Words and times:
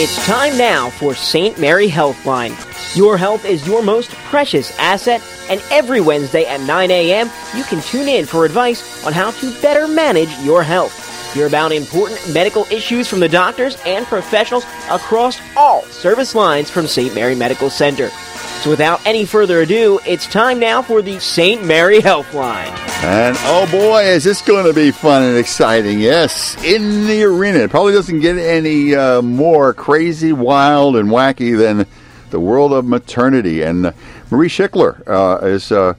It's 0.00 0.24
time 0.26 0.56
now 0.56 0.90
for 0.90 1.12
St. 1.12 1.58
Mary 1.58 1.88
Healthline. 1.88 2.54
Your 2.94 3.18
health 3.18 3.44
is 3.44 3.66
your 3.66 3.82
most 3.82 4.10
precious 4.30 4.70
asset, 4.78 5.20
and 5.50 5.60
every 5.72 6.00
Wednesday 6.00 6.44
at 6.44 6.60
9 6.60 6.88
a.m., 6.92 7.28
you 7.56 7.64
can 7.64 7.82
tune 7.82 8.06
in 8.06 8.24
for 8.24 8.44
advice 8.44 9.04
on 9.04 9.12
how 9.12 9.32
to 9.32 9.60
better 9.60 9.88
manage 9.88 10.30
your 10.38 10.62
health. 10.62 11.34
Hear 11.34 11.48
about 11.48 11.72
important 11.72 12.32
medical 12.32 12.64
issues 12.70 13.08
from 13.08 13.18
the 13.18 13.28
doctors 13.28 13.76
and 13.84 14.06
professionals 14.06 14.64
across 14.88 15.40
all 15.56 15.82
service 15.82 16.32
lines 16.32 16.70
from 16.70 16.86
St. 16.86 17.12
Mary 17.12 17.34
Medical 17.34 17.68
Center. 17.68 18.08
So 18.62 18.70
without 18.70 19.06
any 19.06 19.24
further 19.24 19.60
ado, 19.60 20.00
it's 20.04 20.26
time 20.26 20.58
now 20.58 20.82
for 20.82 21.00
the 21.00 21.20
St. 21.20 21.64
Mary 21.64 22.00
Healthline. 22.00 22.76
And 23.04 23.36
oh 23.42 23.68
boy, 23.70 24.02
is 24.02 24.24
this 24.24 24.42
going 24.42 24.66
to 24.66 24.72
be 24.72 24.90
fun 24.90 25.22
and 25.22 25.38
exciting. 25.38 26.00
Yes, 26.00 26.60
in 26.64 27.06
the 27.06 27.22
arena. 27.22 27.60
It 27.60 27.70
probably 27.70 27.92
doesn't 27.92 28.18
get 28.18 28.36
any 28.36 28.96
uh, 28.96 29.22
more 29.22 29.72
crazy, 29.74 30.32
wild, 30.32 30.96
and 30.96 31.08
wacky 31.08 31.56
than 31.56 31.86
the 32.30 32.40
world 32.40 32.72
of 32.72 32.84
maternity. 32.84 33.62
And 33.62 33.86
uh, 33.86 33.92
Marie 34.28 34.48
Schickler 34.48 35.06
uh, 35.06 35.46
is 35.46 35.70
uh, 35.70 35.94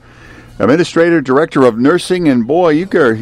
administrator 0.60 1.20
director 1.20 1.64
of 1.64 1.78
nursing. 1.78 2.28
And 2.28 2.46
boy, 2.46 2.70
you 2.70 2.88
your 2.92 3.14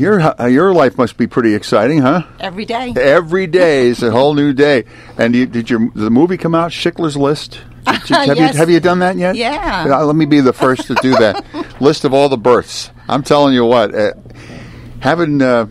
your 0.48 0.72
life 0.74 0.98
must 0.98 1.16
be 1.16 1.26
pretty 1.26 1.54
exciting, 1.54 2.00
huh? 2.02 2.22
Every 2.40 2.64
day. 2.64 2.92
Every 2.96 3.46
day 3.46 3.86
is 3.86 4.02
a 4.02 4.10
whole 4.10 4.34
new 4.34 4.52
day. 4.52 4.84
And 5.16 5.34
you, 5.34 5.46
did 5.46 5.70
your 5.70 5.88
the 5.94 6.10
movie 6.10 6.36
come 6.36 6.54
out? 6.54 6.70
Schickler's 6.72 7.16
List. 7.16 7.60
Did 7.86 7.94
have, 8.08 8.36
Yes. 8.36 8.52
you, 8.54 8.58
have 8.58 8.70
you 8.70 8.80
done 8.80 8.98
that 8.98 9.16
yet? 9.16 9.36
Yeah. 9.36 9.86
Uh, 9.88 10.04
let 10.04 10.16
me 10.16 10.26
be 10.26 10.40
the 10.40 10.52
first 10.52 10.86
to 10.88 10.94
do 10.96 11.10
that. 11.12 11.44
List 11.80 12.04
of 12.04 12.12
all 12.12 12.28
the 12.28 12.36
births. 12.36 12.90
I'm 13.08 13.22
telling 13.22 13.54
you 13.54 13.64
what, 13.64 13.94
uh, 13.94 14.12
having 15.00 15.40
uh, 15.40 15.66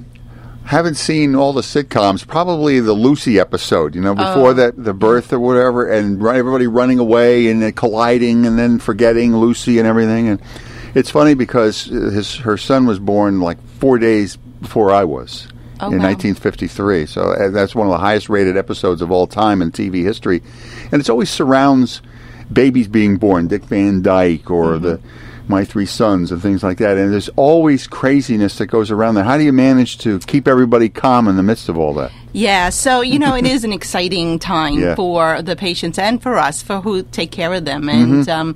haven't 0.65 0.95
seen 0.95 1.35
all 1.35 1.53
the 1.53 1.61
sitcoms. 1.61 2.27
Probably 2.27 2.79
the 2.79 2.93
Lucy 2.93 3.39
episode. 3.39 3.95
You 3.95 4.01
know, 4.01 4.15
before 4.15 4.53
that, 4.55 4.73
the 4.83 4.93
birth 4.93 5.31
or 5.31 5.39
whatever, 5.39 5.89
and 5.89 6.21
everybody 6.25 6.67
running 6.67 6.99
away 6.99 7.47
and 7.49 7.63
uh, 7.63 7.71
colliding, 7.71 8.45
and 8.45 8.57
then 8.57 8.79
forgetting 8.79 9.35
Lucy 9.35 9.77
and 9.79 9.87
everything. 9.87 10.27
And 10.27 10.41
it's 10.97 11.09
funny 11.11 11.33
because 11.35 11.89
uh, 11.91 12.09
his 12.11 12.35
her 12.37 12.57
son 12.57 12.85
was 12.85 12.99
born 12.99 13.39
like 13.39 13.61
four 13.79 13.97
days 13.99 14.37
before 14.61 14.91
I 14.91 15.03
was. 15.03 15.47
Oh, 15.79 15.91
in 15.91 15.99
wow. 15.99 16.05
1953, 16.09 17.05
so 17.05 17.21
uh, 17.33 17.49
that's 17.51 17.75
one 17.75 17.85
of 17.85 17.91
the 17.91 17.99
highest 17.99 18.29
rated 18.29 18.57
episodes 18.57 19.03
of 19.03 19.11
all 19.11 19.27
time 19.27 19.61
in 19.61 19.71
TV 19.71 20.01
history, 20.03 20.41
and 20.91 20.99
it 20.99 21.07
always 21.07 21.29
surrounds 21.29 22.01
babies 22.51 22.87
being 22.87 23.17
born, 23.17 23.47
Dick 23.47 23.63
Van 23.65 24.01
Dyke 24.01 24.49
or 24.49 24.71
Mm-hmm. 24.71 24.83
the 24.85 24.99
My 25.47 25.63
Three 25.65 25.85
Sons 25.85 26.31
and 26.31 26.41
things 26.41 26.63
like 26.63 26.79
that. 26.79 26.97
And 26.97 27.13
there's 27.13 27.29
always 27.35 27.85
craziness 27.85 28.57
that 28.57 28.65
goes 28.67 28.89
around 28.89 29.15
there. 29.15 29.23
How 29.23 29.37
do 29.37 29.43
you 29.43 29.53
manage 29.53 29.99
to 29.99 30.17
keep 30.19 30.47
everybody 30.47 30.89
calm 30.89 31.27
in 31.27 31.35
the 31.37 31.43
midst 31.43 31.69
of 31.69 31.77
all 31.77 31.93
that? 31.93 32.11
Yeah, 32.33 32.69
so 32.69 33.01
you 33.01 33.19
know 33.19 33.35
it 33.35 33.45
is 33.55 33.63
an 33.63 33.71
exciting 33.71 34.39
time 34.39 34.79
Yeah. 34.79 34.95
for 34.95 35.43
the 35.43 35.55
patients 35.55 35.99
and 35.99 36.19
for 36.23 36.37
us 36.39 36.63
for 36.63 36.81
who 36.81 37.03
take 37.03 37.29
care 37.31 37.53
of 37.53 37.65
them, 37.65 37.87
and 37.87 38.25
Mm-hmm. 38.25 38.31
um, 38.31 38.55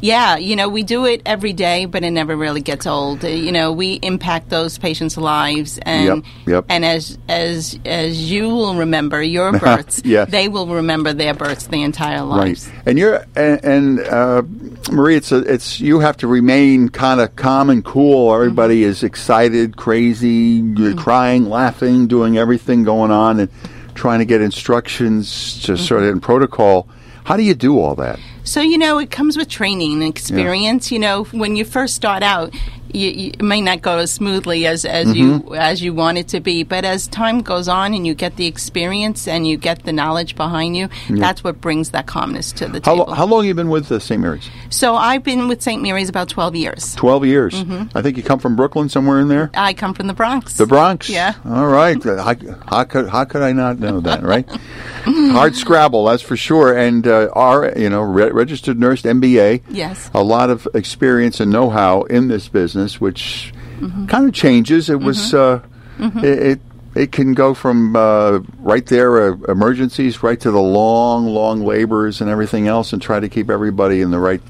yeah, 0.00 0.36
you 0.36 0.56
know 0.56 0.68
we 0.68 0.82
do 0.82 1.04
it 1.06 1.22
every 1.26 1.52
day, 1.52 1.84
but 1.86 2.02
it 2.04 2.10
never 2.10 2.36
really 2.36 2.60
gets 2.60 2.86
old. 2.86 3.24
Uh, 3.24 3.28
You 3.28 3.52
know 3.52 3.72
we 3.72 3.94
impact 4.02 4.48
those 4.48 4.78
patients' 4.78 5.16
lives, 5.16 5.78
and 5.82 6.24
Yep, 6.24 6.24
yep. 6.46 6.64
and 6.68 6.84
as 6.84 7.18
as 7.28 7.78
as 7.84 8.30
you 8.30 8.48
will 8.48 8.74
remember 8.76 9.22
your 9.22 9.52
births, 9.58 10.02
Yes. 10.04 10.30
they 10.30 10.48
will 10.48 10.66
remember 10.66 11.12
their 11.12 11.34
births 11.34 11.66
the 11.66 11.82
entire 11.82 12.22
lives. 12.22 12.68
Right. 12.68 12.82
And 12.86 12.98
you're 12.98 13.24
and, 13.36 13.64
and 13.64 14.00
uh, 14.00 14.42
Marie, 14.90 15.16
it's 15.16 15.32
a, 15.32 15.38
it's 15.38 15.80
you 15.80 16.00
have 16.00 16.16
to 16.18 16.26
remain 16.26 16.88
kind 16.88 17.20
of 17.20 17.36
calm 17.36 17.70
and 17.70 17.84
cool. 17.84 18.34
Everybody 18.34 18.80
Mm-hmm. 18.82 18.90
is 18.90 19.02
excited, 19.02 19.76
crazy, 19.76 20.62
you're 20.76 20.94
crying, 20.94 21.48
laughing, 21.48 22.06
doing 22.06 22.38
everything 22.38 22.84
going 22.84 23.10
on, 23.10 23.40
and 23.40 23.50
trying 23.94 24.20
to 24.20 24.24
get 24.24 24.40
instructions 24.40 25.62
to 25.64 25.76
sort 25.76 26.02
of 26.02 26.08
in 26.08 26.20
protocol. 26.20 26.88
How 27.24 27.36
do 27.36 27.42
you 27.42 27.54
do 27.54 27.78
all 27.78 27.94
that? 27.96 28.18
So 28.44 28.60
you 28.60 28.78
know, 28.78 28.98
it 28.98 29.10
comes 29.10 29.36
with 29.36 29.48
training 29.48 29.92
and 29.94 30.02
experience. 30.02 30.90
You 30.90 30.98
know, 30.98 31.24
when 31.24 31.56
you 31.56 31.64
first 31.64 31.94
start 31.94 32.22
out, 32.22 32.54
you, 32.92 33.08
you, 33.08 33.30
it 33.34 33.42
may 33.42 33.60
not 33.60 33.82
go 33.82 33.98
as 33.98 34.10
smoothly 34.10 34.66
as 34.66 34.84
as 34.84 35.06
Mm-hmm. 35.08 35.48
you 35.48 35.54
as 35.54 35.82
you 35.82 35.94
want 35.94 36.18
it 36.18 36.28
to 36.28 36.40
be. 36.40 36.62
But 36.64 36.84
as 36.84 37.06
time 37.06 37.40
goes 37.42 37.68
on, 37.68 37.94
and 37.94 38.06
you 38.06 38.14
get 38.14 38.36
the 38.36 38.46
experience 38.46 39.28
and 39.28 39.46
you 39.46 39.56
get 39.56 39.84
the 39.84 39.92
knowledge 39.92 40.34
behind 40.36 40.76
you, 40.76 40.88
that's 41.08 41.44
what 41.44 41.60
brings 41.60 41.90
that 41.90 42.06
calmness 42.06 42.50
to 42.52 42.66
the 42.66 42.80
How, 42.84 42.96
table. 42.96 43.14
how 43.14 43.26
long 43.26 43.40
have 43.42 43.46
you 43.48 43.54
been 43.54 43.68
with 43.70 43.90
uh, 43.92 43.98
St. 44.00 44.20
Mary's? 44.20 44.48
so 44.70 44.94
I've 44.96 45.22
been 45.22 45.46
with 45.48 45.62
St. 45.62 45.80
Mary's 45.82 46.08
about 46.08 46.28
twelve 46.28 46.56
years. 46.56 46.94
Twelve 46.96 47.24
years. 47.24 47.54
Mm-hmm. 47.54 47.96
I 47.96 48.02
think 48.02 48.16
you 48.16 48.22
come 48.24 48.38
from 48.40 48.56
Brooklyn, 48.56 48.88
somewhere 48.88 49.20
in 49.20 49.28
there. 49.28 49.50
I 49.54 49.72
come 49.74 49.94
from 49.94 50.06
the 50.08 50.14
Bronx. 50.14 50.56
The 50.56 50.66
Bronx. 50.66 51.08
Yeah. 51.08 51.34
All 51.44 51.68
right. 51.68 52.02
How, 52.02 52.34
how 52.66 52.84
could 52.84 53.08
how 53.08 53.24
could 53.24 53.42
I 53.42 53.52
not 53.52 53.78
know 53.78 54.00
that? 54.00 54.22
Right. 54.24 54.48
Hard 55.04 55.54
Scrabble, 55.54 56.04
that's 56.06 56.22
for 56.22 56.36
sure. 56.36 56.76
And 56.76 57.06
uh, 57.06 57.28
our 57.34 57.72
you 57.78 57.88
know 57.88 58.02
registered 58.34 58.78
nurse, 58.78 59.02
MBA. 59.02 59.62
Yes. 59.70 60.10
A 60.14 60.22
lot 60.22 60.50
of 60.50 60.66
experience 60.74 61.40
and 61.40 61.50
know-how 61.50 62.02
in 62.02 62.28
this 62.28 62.48
business, 62.48 63.00
which 63.00 63.52
Mm-hmm. 63.80 64.06
kind 64.06 64.28
of 64.28 64.34
changes. 64.34 64.90
It 64.90 65.00
was 65.00 65.32
uh, 65.32 65.62
it. 65.98 66.24
it 66.24 66.60
it 66.94 67.12
can 67.12 67.32
go 67.32 67.54
from 67.54 67.96
uh, 67.96 68.40
right 68.58 68.84
there 68.84 69.30
uh, 69.32 69.36
emergencies 69.48 70.22
right 70.22 70.38
to 70.40 70.50
the 70.50 70.60
long, 70.60 71.26
long 71.28 71.64
labors 71.64 72.20
and 72.20 72.28
everything 72.28 72.68
else, 72.68 72.92
and 72.92 73.00
try 73.00 73.18
to 73.20 73.28
keep 73.30 73.48
everybody 73.48 74.02
in 74.02 74.10
the 74.10 74.18
right 74.18 74.42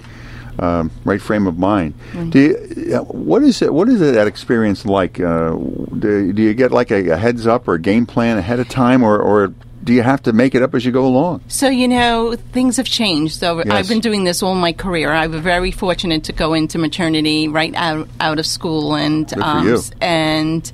um, 0.59 0.91
right 1.05 1.23
frame 1.23 1.47
of 1.47 1.59
mind. 1.59 1.95
Mm-hmm. 2.13 2.31
Do 2.31 2.39
you, 2.41 2.97
what 3.05 3.45
is 3.45 3.63
it? 3.63 3.73
What 3.73 3.89
is 3.89 4.01
it 4.01 4.15
that 4.15 4.27
experience 4.27 4.85
like? 4.85 5.21
Uh, 5.21 5.51
do, 5.53 6.33
do 6.33 6.43
you 6.43 6.55
get 6.55 6.73
like 6.73 6.91
a, 6.91 7.11
a 7.11 7.17
heads 7.17 7.47
up 7.47 7.69
or 7.69 7.75
a 7.75 7.81
game 7.81 8.07
plan 8.07 8.37
ahead 8.37 8.59
of 8.59 8.69
time, 8.69 9.05
or, 9.05 9.17
or 9.21 9.55
do 9.83 9.93
you 9.93 10.03
have 10.03 10.23
to 10.25 10.33
make 10.33 10.55
it 10.55 10.63
up 10.63 10.75
as 10.75 10.85
you 10.85 10.93
go 10.93 11.07
along? 11.07 11.43
So 11.49 11.69
you 11.69 11.89
know 11.89 12.37
things 12.53 12.77
have 12.77 12.87
changed. 12.87 13.39
So 13.41 13.59
Yes. 13.59 13.69
I've 13.71 13.89
been 13.89 14.01
doing 14.01 14.25
this 14.25 14.43
all 14.43 14.55
my 14.55 14.73
career. 14.73 15.11
I 15.13 15.27
was 15.27 15.41
very 15.41 15.71
fortunate 15.71 16.25
to 16.25 16.33
go 16.33 16.53
into 16.55 16.79
maternity 16.79 17.49
right 17.49 17.75
out 17.75 18.09
out 18.21 18.39
of 18.39 18.47
school, 18.47 18.95
and 18.95 19.33
um, 19.39 19.67
and 20.01 20.71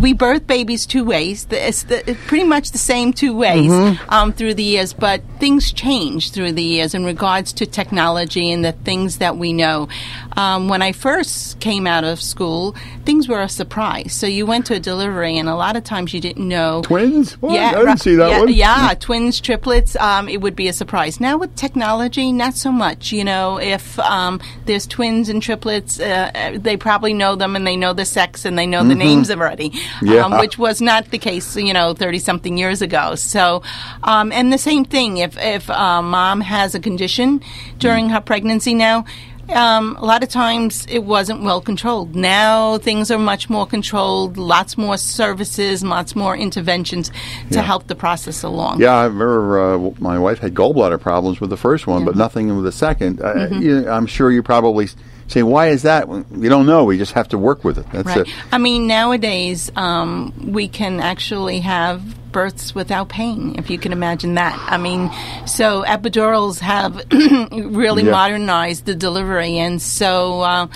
we 0.00 0.12
birth 0.12 0.46
babies 0.46 0.86
two 0.86 1.04
ways. 1.04 1.46
It's, 1.50 1.84
the, 1.84 2.08
it's 2.10 2.20
pretty 2.26 2.44
much 2.44 2.70
the 2.72 2.78
same 2.78 3.12
two 3.12 3.34
ways 3.36 3.70
Mm-hmm. 3.70 4.10
um, 4.10 4.32
through 4.32 4.54
the 4.54 4.62
years, 4.62 4.92
but 4.92 5.20
things 5.38 5.72
change 5.72 6.30
through 6.32 6.52
the 6.52 6.62
years 6.62 6.94
in 6.94 7.04
regards 7.04 7.52
to 7.54 7.66
technology 7.66 8.50
and 8.52 8.64
the 8.64 8.72
things 8.72 9.18
that 9.18 9.36
we 9.36 9.52
know. 9.52 9.88
Um, 10.36 10.68
when 10.68 10.82
I 10.82 10.92
first 10.92 11.58
came 11.60 11.86
out 11.86 12.04
of 12.04 12.20
school, 12.20 12.74
things 13.10 13.26
were 13.26 13.40
a 13.40 13.48
surprise. 13.48 14.12
So 14.12 14.28
you 14.28 14.46
went 14.46 14.66
to 14.66 14.74
a 14.74 14.78
delivery, 14.78 15.36
and 15.36 15.48
a 15.48 15.56
lot 15.56 15.74
of 15.74 15.82
times 15.82 16.14
you 16.14 16.20
didn't 16.20 16.46
know 16.46 16.82
Twins? 16.82 17.32
What? 17.40 17.58
I 17.58 17.70
didn't 17.72 17.86
right. 17.86 17.98
see 17.98 18.14
that 18.14 18.30
yeah, 18.30 18.38
one. 18.38 18.52
Yeah, 18.52 18.94
twins, 19.00 19.40
triplets. 19.40 19.96
Um, 19.96 20.28
it 20.28 20.40
would 20.40 20.54
be 20.54 20.68
a 20.68 20.72
surprise. 20.72 21.18
Now 21.18 21.36
with 21.36 21.56
technology, 21.56 22.30
not 22.30 22.54
so 22.54 22.70
much. 22.70 23.10
You 23.10 23.24
know, 23.24 23.58
if 23.58 23.98
um, 23.98 24.40
there's 24.66 24.86
twins 24.86 25.28
and 25.28 25.42
triplets, 25.42 25.98
uh, 25.98 26.30
uh, 26.32 26.58
they 26.58 26.76
probably 26.76 27.12
know 27.12 27.34
them 27.34 27.56
and 27.56 27.66
they 27.66 27.74
know 27.74 27.92
the 27.92 28.04
sex 28.04 28.44
and 28.44 28.56
they 28.56 28.66
know 28.66 28.84
the 28.84 28.94
names 28.94 29.28
already. 29.28 29.70
Mm-hmm. 29.70 30.06
Yeah. 30.06 30.26
Um, 30.26 30.38
which 30.38 30.56
was 30.56 30.80
not 30.80 31.10
the 31.10 31.18
case, 31.18 31.56
you 31.56 31.72
know, 31.72 31.94
thirty 31.94 32.20
something 32.20 32.56
years 32.56 32.80
ago. 32.80 33.16
So, 33.16 33.62
um, 34.04 34.30
and 34.30 34.52
the 34.52 34.58
same 34.58 34.84
thing. 34.84 35.16
If 35.16 35.36
if 35.36 35.68
uh, 35.68 36.00
mom 36.00 36.40
has 36.42 36.76
a 36.76 36.80
condition 36.80 37.42
during 37.78 38.06
Mm. 38.06 38.12
her 38.12 38.20
pregnancy 38.20 38.74
now. 38.74 39.04
Um, 39.52 39.96
a 39.96 40.04
lot 40.04 40.22
of 40.22 40.28
times 40.28 40.86
it 40.88 41.00
wasn't 41.04 41.42
well 41.42 41.60
controlled. 41.60 42.14
Now 42.14 42.78
things 42.78 43.10
are 43.10 43.18
much 43.18 43.50
more 43.50 43.66
controlled, 43.66 44.36
lots 44.36 44.78
more 44.78 44.96
services, 44.96 45.82
lots 45.82 46.14
more 46.14 46.36
interventions 46.36 47.08
to 47.50 47.56
Yeah. 47.56 47.62
help 47.62 47.86
the 47.88 47.94
process 47.96 48.42
along. 48.42 48.80
Yeah, 48.80 48.94
I 48.94 49.04
remember 49.04 49.60
uh, 49.74 49.90
my 49.98 50.18
wife 50.18 50.38
had 50.38 50.54
gallbladder 50.54 51.00
problems 51.00 51.40
with 51.40 51.50
the 51.50 51.56
first 51.56 51.86
one, 51.86 52.04
but 52.04 52.16
nothing 52.16 52.54
with 52.54 52.64
the 52.64 52.70
2nd 52.86 53.20
Uh, 53.20 53.34
Mm-hmm. 53.34 53.62
you, 53.62 53.88
I'm 53.88 54.06
sure 54.06 54.30
you 54.30 54.42
probably 54.42 54.88
say, 55.30 55.42
"Why 55.42 55.68
is 55.68 55.82
that?" 55.82 56.08
We 56.08 56.48
don't 56.48 56.66
know. 56.66 56.84
We 56.84 56.98
just 56.98 57.12
have 57.12 57.28
to 57.28 57.38
work 57.38 57.64
with 57.64 57.78
it. 57.78 57.86
That's 57.92 58.06
Right. 58.08 58.18
it. 58.18 58.28
I 58.52 58.58
mean, 58.58 58.86
nowadays 58.86 59.70
um, 59.76 60.32
we 60.52 60.68
can 60.68 61.00
actually 61.00 61.60
have 61.60 62.02
births 62.32 62.74
without 62.76 63.08
pain, 63.08 63.56
if 63.58 63.70
you 63.70 63.78
can 63.78 63.92
imagine 63.92 64.34
that. 64.36 64.56
I 64.68 64.76
mean, 64.78 65.10
so 65.46 65.82
epidurals 65.84 66.60
have 66.60 67.02
really 67.10 68.04
Yeah. 68.04 68.12
modernized 68.12 68.84
the 68.86 68.94
delivery, 68.94 69.58
and 69.58 69.82
so 69.82 70.40
uh, 70.42 70.66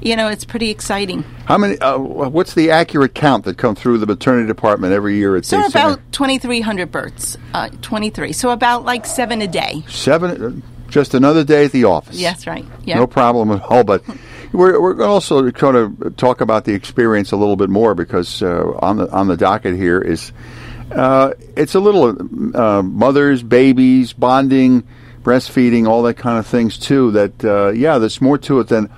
you 0.00 0.16
know 0.16 0.28
it's 0.28 0.44
pretty 0.46 0.70
exciting. 0.70 1.22
How 1.44 1.58
many? 1.58 1.78
Uh, 1.78 1.98
what's 1.98 2.54
the 2.54 2.70
accurate 2.70 3.14
count 3.14 3.44
that 3.44 3.58
come 3.58 3.74
through 3.74 3.98
the 3.98 4.06
maternity 4.06 4.46
department 4.46 4.92
every 4.94 5.16
year 5.16 5.36
at 5.36 5.44
So 5.44 5.64
about 5.64 6.00
2,300 6.12 6.90
births, 6.90 7.36
uh, 7.52 7.68
23. 7.82 8.32
So 8.32 8.50
about 8.50 8.84
like 8.84 9.04
seven 9.06 9.42
a 9.42 9.46
day. 9.46 9.82
seven? 9.88 10.62
Just 10.92 11.14
another 11.14 11.42
day 11.42 11.64
at 11.64 11.72
the 11.72 11.84
office. 11.84 12.16
Yes, 12.18 12.46
right. 12.46 12.66
Yeah. 12.84 12.98
No 12.98 13.06
problem 13.06 13.50
at 13.50 13.62
all. 13.62 13.82
But 13.82 14.04
we're 14.52 14.80
we're 14.80 15.02
also 15.02 15.50
going 15.50 15.96
to 15.96 16.10
talk 16.10 16.42
about 16.42 16.66
the 16.66 16.74
experience 16.74 17.32
a 17.32 17.36
little 17.36 17.56
bit 17.56 17.70
more 17.70 17.94
because 17.94 18.42
uh, 18.42 18.78
on 18.80 18.98
the 18.98 19.10
on 19.10 19.26
the 19.26 19.36
docket 19.36 19.74
here 19.74 19.98
is 19.98 20.32
uh, 20.90 21.32
it's 21.56 21.74
a 21.74 21.80
little 21.80 22.14
uh, 22.54 22.82
mothers, 22.82 23.42
babies, 23.42 24.12
bonding, 24.12 24.86
breastfeeding, 25.22 25.88
all 25.88 26.02
that 26.02 26.14
kind 26.14 26.38
of 26.38 26.46
things 26.46 26.76
too. 26.76 27.10
That 27.12 27.42
uh, 27.44 27.70
yeah, 27.70 27.96
there's 27.96 28.20
more 28.20 28.36
to 28.38 28.60
it 28.60 28.68
than 28.68 28.90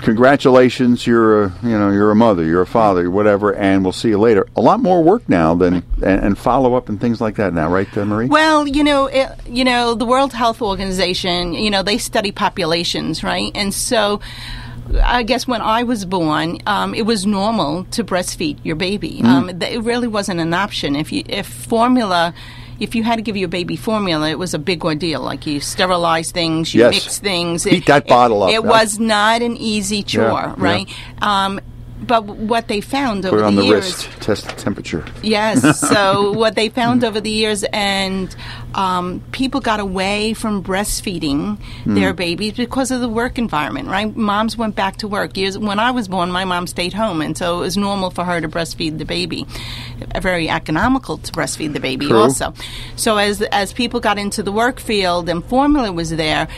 congratulations, 0.00 1.06
you're 1.06 1.44
a 1.44 1.52
you 1.62 1.78
know 1.78 1.90
you're 1.90 2.10
a 2.10 2.16
mother, 2.16 2.44
you're 2.44 2.62
a 2.62 2.66
father, 2.66 3.10
whatever, 3.10 3.54
and 3.54 3.84
we'll 3.84 3.92
see 3.92 4.08
you 4.08 4.18
later. 4.18 4.46
A 4.56 4.60
lot 4.60 4.80
more 4.80 5.02
work 5.02 5.28
now 5.28 5.54
than 5.54 5.74
and, 5.74 6.04
and 6.24 6.38
follow 6.38 6.74
up 6.74 6.88
and 6.88 7.00
things 7.00 7.20
like 7.20 7.36
that 7.36 7.54
now, 7.54 7.68
right, 7.68 7.88
uh, 7.96 8.04
Marie? 8.04 8.26
Well, 8.26 8.66
you 8.66 8.84
know, 8.84 9.06
it, 9.06 9.28
you 9.46 9.64
know, 9.64 9.94
the 9.94 10.04
World 10.04 10.32
Health 10.32 10.62
Organization, 10.62 11.54
you 11.54 11.70
know, 11.70 11.82
they 11.82 11.98
study 11.98 12.32
populations, 12.32 13.22
right? 13.22 13.52
And 13.54 13.72
so. 13.72 14.20
I 15.04 15.22
guess 15.22 15.46
when 15.46 15.60
I 15.60 15.84
was 15.84 16.04
born, 16.04 16.58
um, 16.66 16.94
it 16.94 17.02
was 17.02 17.24
normal 17.24 17.84
to 17.92 18.02
breastfeed 18.02 18.58
your 18.64 18.74
baby. 18.74 19.20
Um, 19.22 19.48
it 19.48 19.82
really 19.82 20.08
wasn't 20.08 20.40
an 20.40 20.52
option. 20.52 20.96
If 20.96 21.12
you 21.12 21.22
if 21.28 21.46
formula, 21.46 22.34
if 22.80 22.94
you 22.94 23.02
had 23.04 23.16
to 23.16 23.22
give 23.22 23.36
your 23.36 23.48
baby 23.48 23.76
formula, 23.76 24.28
it 24.28 24.38
was 24.38 24.54
a 24.54 24.58
big 24.58 24.84
ordeal. 24.84 25.20
Like 25.20 25.46
you 25.46 25.60
sterilize 25.60 26.32
things, 26.32 26.74
you 26.74 26.80
Yes. 26.80 26.94
mix 26.94 27.18
things. 27.18 27.64
Heat 27.64 27.86
that 27.86 28.08
bottle 28.08 28.42
up. 28.42 28.50
It 28.50 28.62
That's- 28.62 28.70
was 28.70 28.98
not 28.98 29.42
an 29.42 29.56
easy 29.56 30.02
chore, 30.02 30.22
yeah. 30.24 30.54
right? 30.56 30.88
Um, 31.22 31.60
but 32.06 32.24
what 32.24 32.68
they 32.68 32.80
found 32.80 33.26
over 33.26 33.38
it 33.38 33.44
on 33.44 33.56
the 33.56 33.64
years, 33.64 34.06
wrist, 34.06 34.20
test 34.22 34.48
temperature. 34.58 35.04
Yes. 35.22 35.60
So 35.90 36.32
what 36.32 36.54
they 36.54 36.68
found 36.68 37.04
over 37.04 37.20
the 37.20 37.30
years, 37.30 37.64
and 37.72 38.34
um, 38.74 39.20
people 39.32 39.60
got 39.60 39.80
away 39.80 40.34
from 40.34 40.62
breastfeeding 40.62 41.58
Hmm. 41.84 41.94
their 41.94 42.12
babies 42.12 42.54
because 42.54 42.90
of 42.90 43.00
the 43.00 43.08
work 43.08 43.38
environment. 43.38 43.88
Right? 43.88 44.14
Moms 44.16 44.56
went 44.56 44.76
back 44.76 44.96
to 44.98 45.08
work. 45.08 45.36
Years 45.36 45.58
when 45.58 45.78
I 45.78 45.90
was 45.90 46.08
born, 46.08 46.30
my 46.30 46.44
mom 46.44 46.66
stayed 46.66 46.92
home, 46.92 47.20
and 47.22 47.36
so 47.36 47.58
it 47.58 47.60
was 47.60 47.76
normal 47.76 48.10
for 48.10 48.24
her 48.24 48.40
to 48.40 48.48
breastfeed 48.48 48.98
the 48.98 49.04
baby. 49.04 49.46
Very 50.20 50.48
economical 50.48 51.18
to 51.18 51.32
breastfeed 51.32 51.72
the 51.72 51.80
baby, 51.80 52.06
True. 52.06 52.18
also. 52.18 52.54
So 52.96 53.16
as 53.16 53.42
as 53.42 53.72
people 53.72 54.00
got 54.00 54.18
into 54.18 54.42
the 54.42 54.52
work 54.52 54.80
field 54.80 55.28
and 55.28 55.44
formula 55.44 55.92
was 55.92 56.10
there. 56.10 56.48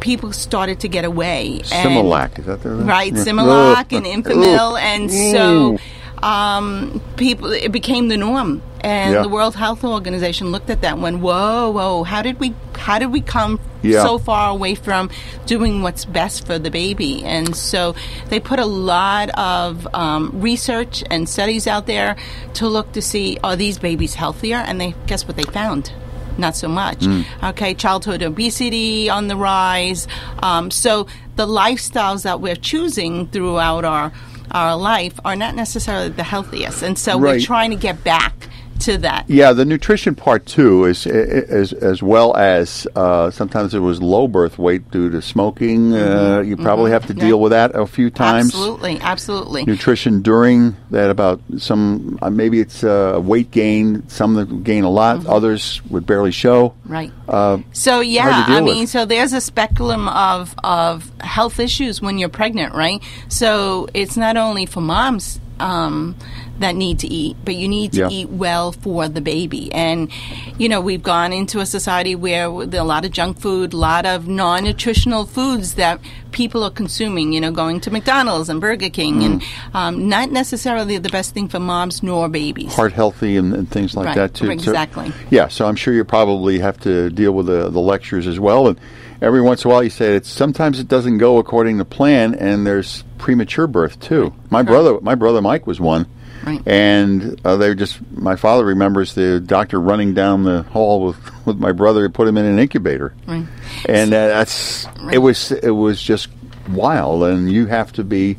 People 0.00 0.32
started 0.32 0.80
to 0.80 0.88
get 0.88 1.04
away. 1.04 1.54
and- 1.56 1.64
Similac, 1.64 2.38
is 2.38 2.46
that 2.46 2.62
the 2.62 2.70
right? 2.70 3.12
Yeah. 3.12 3.24
Similac 3.24 3.92
and. 3.96 4.06
Enfamil, 4.06 4.78
and 4.80 5.10
so 5.10 5.78
um, 6.22 7.00
people 7.16 7.52
it 7.52 7.72
became 7.72 8.08
the 8.08 8.16
norm. 8.16 8.62
And 8.80 9.12
Yeah. 9.14 9.22
the 9.22 9.28
World 9.28 9.56
Health 9.56 9.82
Organization 9.82 10.52
looked 10.52 10.70
at 10.70 10.82
that 10.82 10.92
and 10.94 11.02
went, 11.02 11.18
"Whoa, 11.18 11.70
whoa! 11.70 12.04
How 12.04 12.22
did 12.22 12.38
we? 12.38 12.54
How 12.76 13.00
did 13.00 13.10
we 13.10 13.20
come 13.20 13.58
Yeah. 13.82 14.04
so 14.04 14.18
far 14.18 14.50
away 14.50 14.76
from 14.76 15.10
doing 15.46 15.82
what's 15.82 16.04
best 16.04 16.46
for 16.46 16.60
the 16.60 16.70
baby?" 16.70 17.24
And 17.24 17.56
so 17.56 17.96
they 18.28 18.38
put 18.38 18.60
a 18.60 18.66
lot 18.66 19.30
of 19.30 19.88
um, 19.94 20.30
research 20.34 21.02
and 21.10 21.28
studies 21.28 21.66
out 21.66 21.86
there 21.86 22.14
to 22.54 22.68
look 22.68 22.92
to 22.92 23.02
see 23.02 23.36
are 23.42 23.56
these 23.56 23.78
babies 23.80 24.14
healthier? 24.14 24.56
And 24.58 24.80
they 24.80 24.94
guess 25.08 25.26
what 25.26 25.36
they 25.36 25.42
found 25.42 25.90
not 26.38 26.56
so 26.56 26.68
much. 26.68 27.04
Hmm. 27.04 27.22
Okay, 27.42 27.74
childhood 27.74 28.22
obesity 28.22 29.10
on 29.10 29.28
the 29.28 29.36
rise. 29.36 30.06
Um, 30.42 30.70
so 30.70 31.06
the 31.36 31.46
lifestyles 31.46 32.22
that 32.22 32.40
we're 32.40 32.56
choosing 32.56 33.26
throughout 33.28 33.84
our 33.84 34.12
our 34.50 34.76
life 34.76 35.20
are 35.26 35.36
not 35.36 35.54
necessarily 35.54 36.08
the 36.08 36.22
healthiest, 36.22 36.82
and 36.82 36.98
so 36.98 37.18
we're 37.18 37.40
trying 37.40 37.70
to 37.70 37.76
get 37.76 38.02
back 38.02 38.47
to 38.80 38.98
that. 38.98 39.24
Yeah, 39.28 39.52
the 39.52 39.64
nutrition 39.64 40.14
part 40.14 40.46
too 40.46 40.84
is 40.84 41.06
as 41.06 41.72
as 41.72 42.02
well 42.02 42.36
as 42.36 42.86
uh, 42.96 43.30
sometimes 43.30 43.74
it 43.74 43.80
was 43.80 44.00
low 44.02 44.28
birth 44.28 44.58
weight 44.58 44.90
due 44.90 45.10
to 45.10 45.20
smoking. 45.22 45.94
Uh, 45.94 46.40
you 46.40 46.56
probably 46.56 46.90
have 46.90 47.06
to 47.06 47.08
Mm-hmm. 47.08 47.18
Yeah. 47.20 47.26
deal 47.28 47.40
with 47.40 47.50
that 47.52 47.74
a 47.74 47.86
few 47.86 48.10
times. 48.10 48.46
Absolutely, 48.54 48.98
absolutely. 49.00 49.64
Nutrition 49.64 50.22
during 50.22 50.76
that 50.90 51.10
about 51.10 51.40
some 51.58 52.18
uh, 52.22 52.30
maybe 52.30 52.60
it's 52.60 52.84
uh, 52.84 53.18
weight 53.22 53.50
gain. 53.50 54.08
Some 54.08 54.34
that 54.34 54.62
gain 54.64 54.84
a 54.84 54.90
lot, 54.90 55.18
Mm-hmm. 55.20 55.30
others 55.30 55.82
would 55.90 56.06
barely 56.06 56.32
show. 56.32 56.74
Right. 56.84 57.10
Uh, 57.28 57.58
So 57.72 58.00
yeah, 58.00 58.44
I 58.46 58.60
mean, 58.60 58.80
with. 58.80 58.90
so 58.90 59.04
there's 59.04 59.32
a 59.32 59.40
spectrum 59.40 60.08
of 60.08 60.54
of 60.62 61.10
health 61.20 61.58
issues 61.60 62.00
when 62.00 62.18
you're 62.18 62.28
pregnant, 62.28 62.74
right? 62.74 63.02
So 63.28 63.88
it's 63.94 64.16
not 64.16 64.36
only 64.36 64.66
for 64.66 64.80
moms 64.80 65.40
um, 65.60 66.14
that 66.60 66.74
need 66.74 66.98
to 67.00 67.06
eat, 67.06 67.36
but 67.44 67.54
you 67.54 67.68
need 67.68 67.92
to 67.92 68.00
Yeah. 68.00 68.08
eat 68.10 68.30
well 68.30 68.72
for 68.72 69.08
the 69.08 69.20
baby. 69.20 69.72
And 69.72 70.10
you 70.58 70.68
know, 70.68 70.80
we've 70.80 71.02
gone 71.02 71.32
into 71.32 71.60
a 71.60 71.66
society 71.66 72.14
where 72.16 72.66
there 72.66 72.80
are 72.80 72.84
a 72.84 72.86
lot 72.86 73.04
of 73.04 73.12
junk 73.12 73.38
food, 73.40 73.72
a 73.72 73.76
lot 73.76 74.04
of 74.06 74.26
non-nutritional 74.26 75.24
foods 75.26 75.74
that 75.74 76.00
people 76.32 76.64
are 76.64 76.70
consuming. 76.70 77.32
You 77.32 77.40
know, 77.40 77.50
going 77.52 77.80
to 77.80 77.90
McDonald's 77.90 78.48
and 78.48 78.60
Burger 78.60 78.90
King, 78.90 79.22
and 79.22 79.40
Mm. 79.40 79.44
um, 79.74 80.08
not 80.08 80.30
necessarily 80.32 80.98
the 80.98 81.08
best 81.10 81.32
thing 81.34 81.48
for 81.48 81.60
moms 81.60 82.02
nor 82.02 82.28
babies. 82.28 82.74
heart 82.74 82.92
healthy 82.92 83.36
and, 83.36 83.54
and 83.54 83.70
things 83.70 83.96
like 83.96 84.06
Right, 84.06 84.16
that 84.16 84.34
too. 84.34 84.46
So- 84.46 84.52
exactly. 84.52 85.12
yeah, 85.30 85.48
so 85.48 85.66
I'm 85.66 85.76
sure 85.76 85.94
you 85.94 86.04
probably 86.04 86.58
have 86.58 86.78
to 86.80 87.10
deal 87.10 87.32
with 87.32 87.46
the, 87.46 87.70
the 87.70 87.80
lectures 87.80 88.26
as 88.26 88.38
well. 88.40 88.68
And 88.68 88.78
every 89.22 89.40
once 89.40 89.64
in 89.64 89.70
a 89.70 89.74
while, 89.74 89.82
you 89.84 89.90
say 89.90 90.14
it's 90.14 90.28
sometimes 90.28 90.78
it 90.80 90.88
doesn't 90.88 91.18
go 91.18 91.38
according 91.38 91.78
to 91.78 91.84
plan, 91.84 92.34
and 92.34 92.66
there's 92.66 93.04
premature 93.18 93.66
birth 93.66 93.98
too. 94.00 94.32
My 94.50 94.62
brother, 94.62 94.98
my 95.00 95.14
brother 95.14 95.40
Mike 95.40 95.66
was 95.66 95.80
one. 95.80 96.06
Right. 96.44 96.62
And 96.66 97.40
uh, 97.44 97.56
they 97.56 97.74
just, 97.74 97.98
my 98.12 98.36
father 98.36 98.64
remembers 98.64 99.14
the 99.14 99.40
doctor 99.40 99.80
running 99.80 100.14
down 100.14 100.44
the 100.44 100.62
hall 100.62 101.06
with, 101.06 101.18
with 101.46 101.58
my 101.58 101.72
brother 101.72 102.06
to 102.06 102.12
put 102.12 102.28
him 102.28 102.36
in 102.36 102.44
an 102.46 102.58
incubator. 102.58 103.14
Right. 103.26 103.46
And 103.86 104.12
uh, 104.12 104.28
that's, 104.28 104.86
it 105.12 105.18
was, 105.18 105.52
it 105.52 105.70
was 105.70 106.00
just 106.00 106.28
wild. 106.70 107.24
And 107.24 107.50
you 107.50 107.66
have 107.66 107.92
to 107.94 108.04
be 108.04 108.38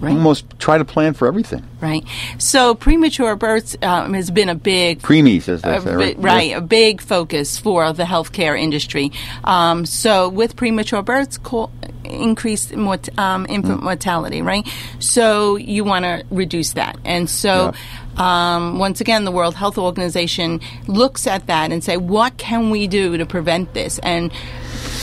Right. 0.00 0.12
almost 0.12 0.44
try 0.58 0.78
to 0.78 0.84
plan 0.84 1.14
for 1.14 1.26
everything. 1.26 1.62
Right. 1.80 2.04
So 2.38 2.74
premature 2.74 3.34
births 3.36 3.76
um, 3.82 4.14
has 4.14 4.30
been 4.30 4.48
a 4.48 4.54
big 4.54 5.00
Preemies, 5.02 5.48
as 5.48 5.62
they 5.62 5.78
say, 5.80 5.94
right? 5.94 6.16
right, 6.18 6.50
Yeah. 6.50 6.58
a 6.58 6.60
big 6.60 7.00
focus 7.00 7.58
for 7.58 7.92
the 7.92 8.04
healthcare 8.04 8.58
industry. 8.60 9.10
Um, 9.44 9.86
so 9.86 10.28
with 10.28 10.56
premature 10.56 11.02
births, 11.02 11.38
co- 11.38 11.70
increased 12.04 12.74
mort- 12.74 13.08
um, 13.18 13.46
infant 13.48 13.82
mortality, 13.82 14.42
right? 14.42 14.66
So 14.98 15.56
you 15.56 15.84
want 15.84 16.04
to 16.04 16.24
reduce 16.30 16.74
that, 16.74 16.96
and 17.04 17.28
so. 17.30 17.72
Um, 18.16 18.78
once 18.78 19.02
again, 19.02 19.26
the 19.26 19.30
World 19.30 19.54
Health 19.54 19.76
Organization 19.76 20.60
looks 20.86 21.26
at 21.26 21.48
that 21.48 21.70
and 21.70 21.84
say, 21.84 21.98
what 21.98 22.38
can 22.38 22.70
we 22.70 22.86
do 22.86 23.18
to 23.18 23.26
prevent 23.26 23.74
this? 23.74 23.98
And 23.98 24.32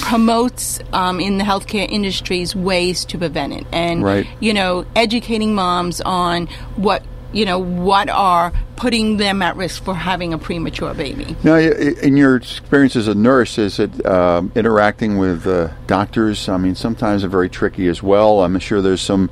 promotes 0.01 0.79
um, 0.91 1.19
in 1.19 1.37
the 1.37 1.43
healthcare 1.43 1.89
industries 1.89 2.55
ways 2.55 3.05
to 3.05 3.17
prevent 3.17 3.53
it. 3.53 3.65
And 3.71 4.03
Right. 4.03 4.27
you 4.39 4.53
know, 4.53 4.85
educating 4.95 5.55
moms 5.55 6.01
on 6.01 6.47
what 6.75 7.03
you 7.31 7.45
know 7.45 7.57
what 7.57 8.09
are 8.09 8.53
putting 8.75 9.17
them 9.17 9.41
at 9.41 9.55
risk 9.55 9.83
for 9.83 9.95
having 9.95 10.33
a 10.33 10.37
premature 10.37 10.93
baby. 10.93 11.35
Now, 11.43 11.55
in 11.55 12.15
your 12.17 12.35
experience 12.35 12.95
as 12.95 13.07
a 13.07 13.15
nurse, 13.15 13.57
is 13.57 13.79
it 13.79 14.05
um, 14.05 14.51
interacting 14.55 15.17
with 15.17 15.47
uh, 15.47 15.69
doctors? 15.87 16.47
I 16.47 16.57
mean, 16.57 16.75
sometimes 16.75 17.21
they're 17.21 17.29
very 17.29 17.49
tricky 17.49 17.87
as 17.87 18.03
well. 18.03 18.43
I'm 18.43 18.57
sure 18.59 18.81
there's 18.81 19.01
some. 19.01 19.29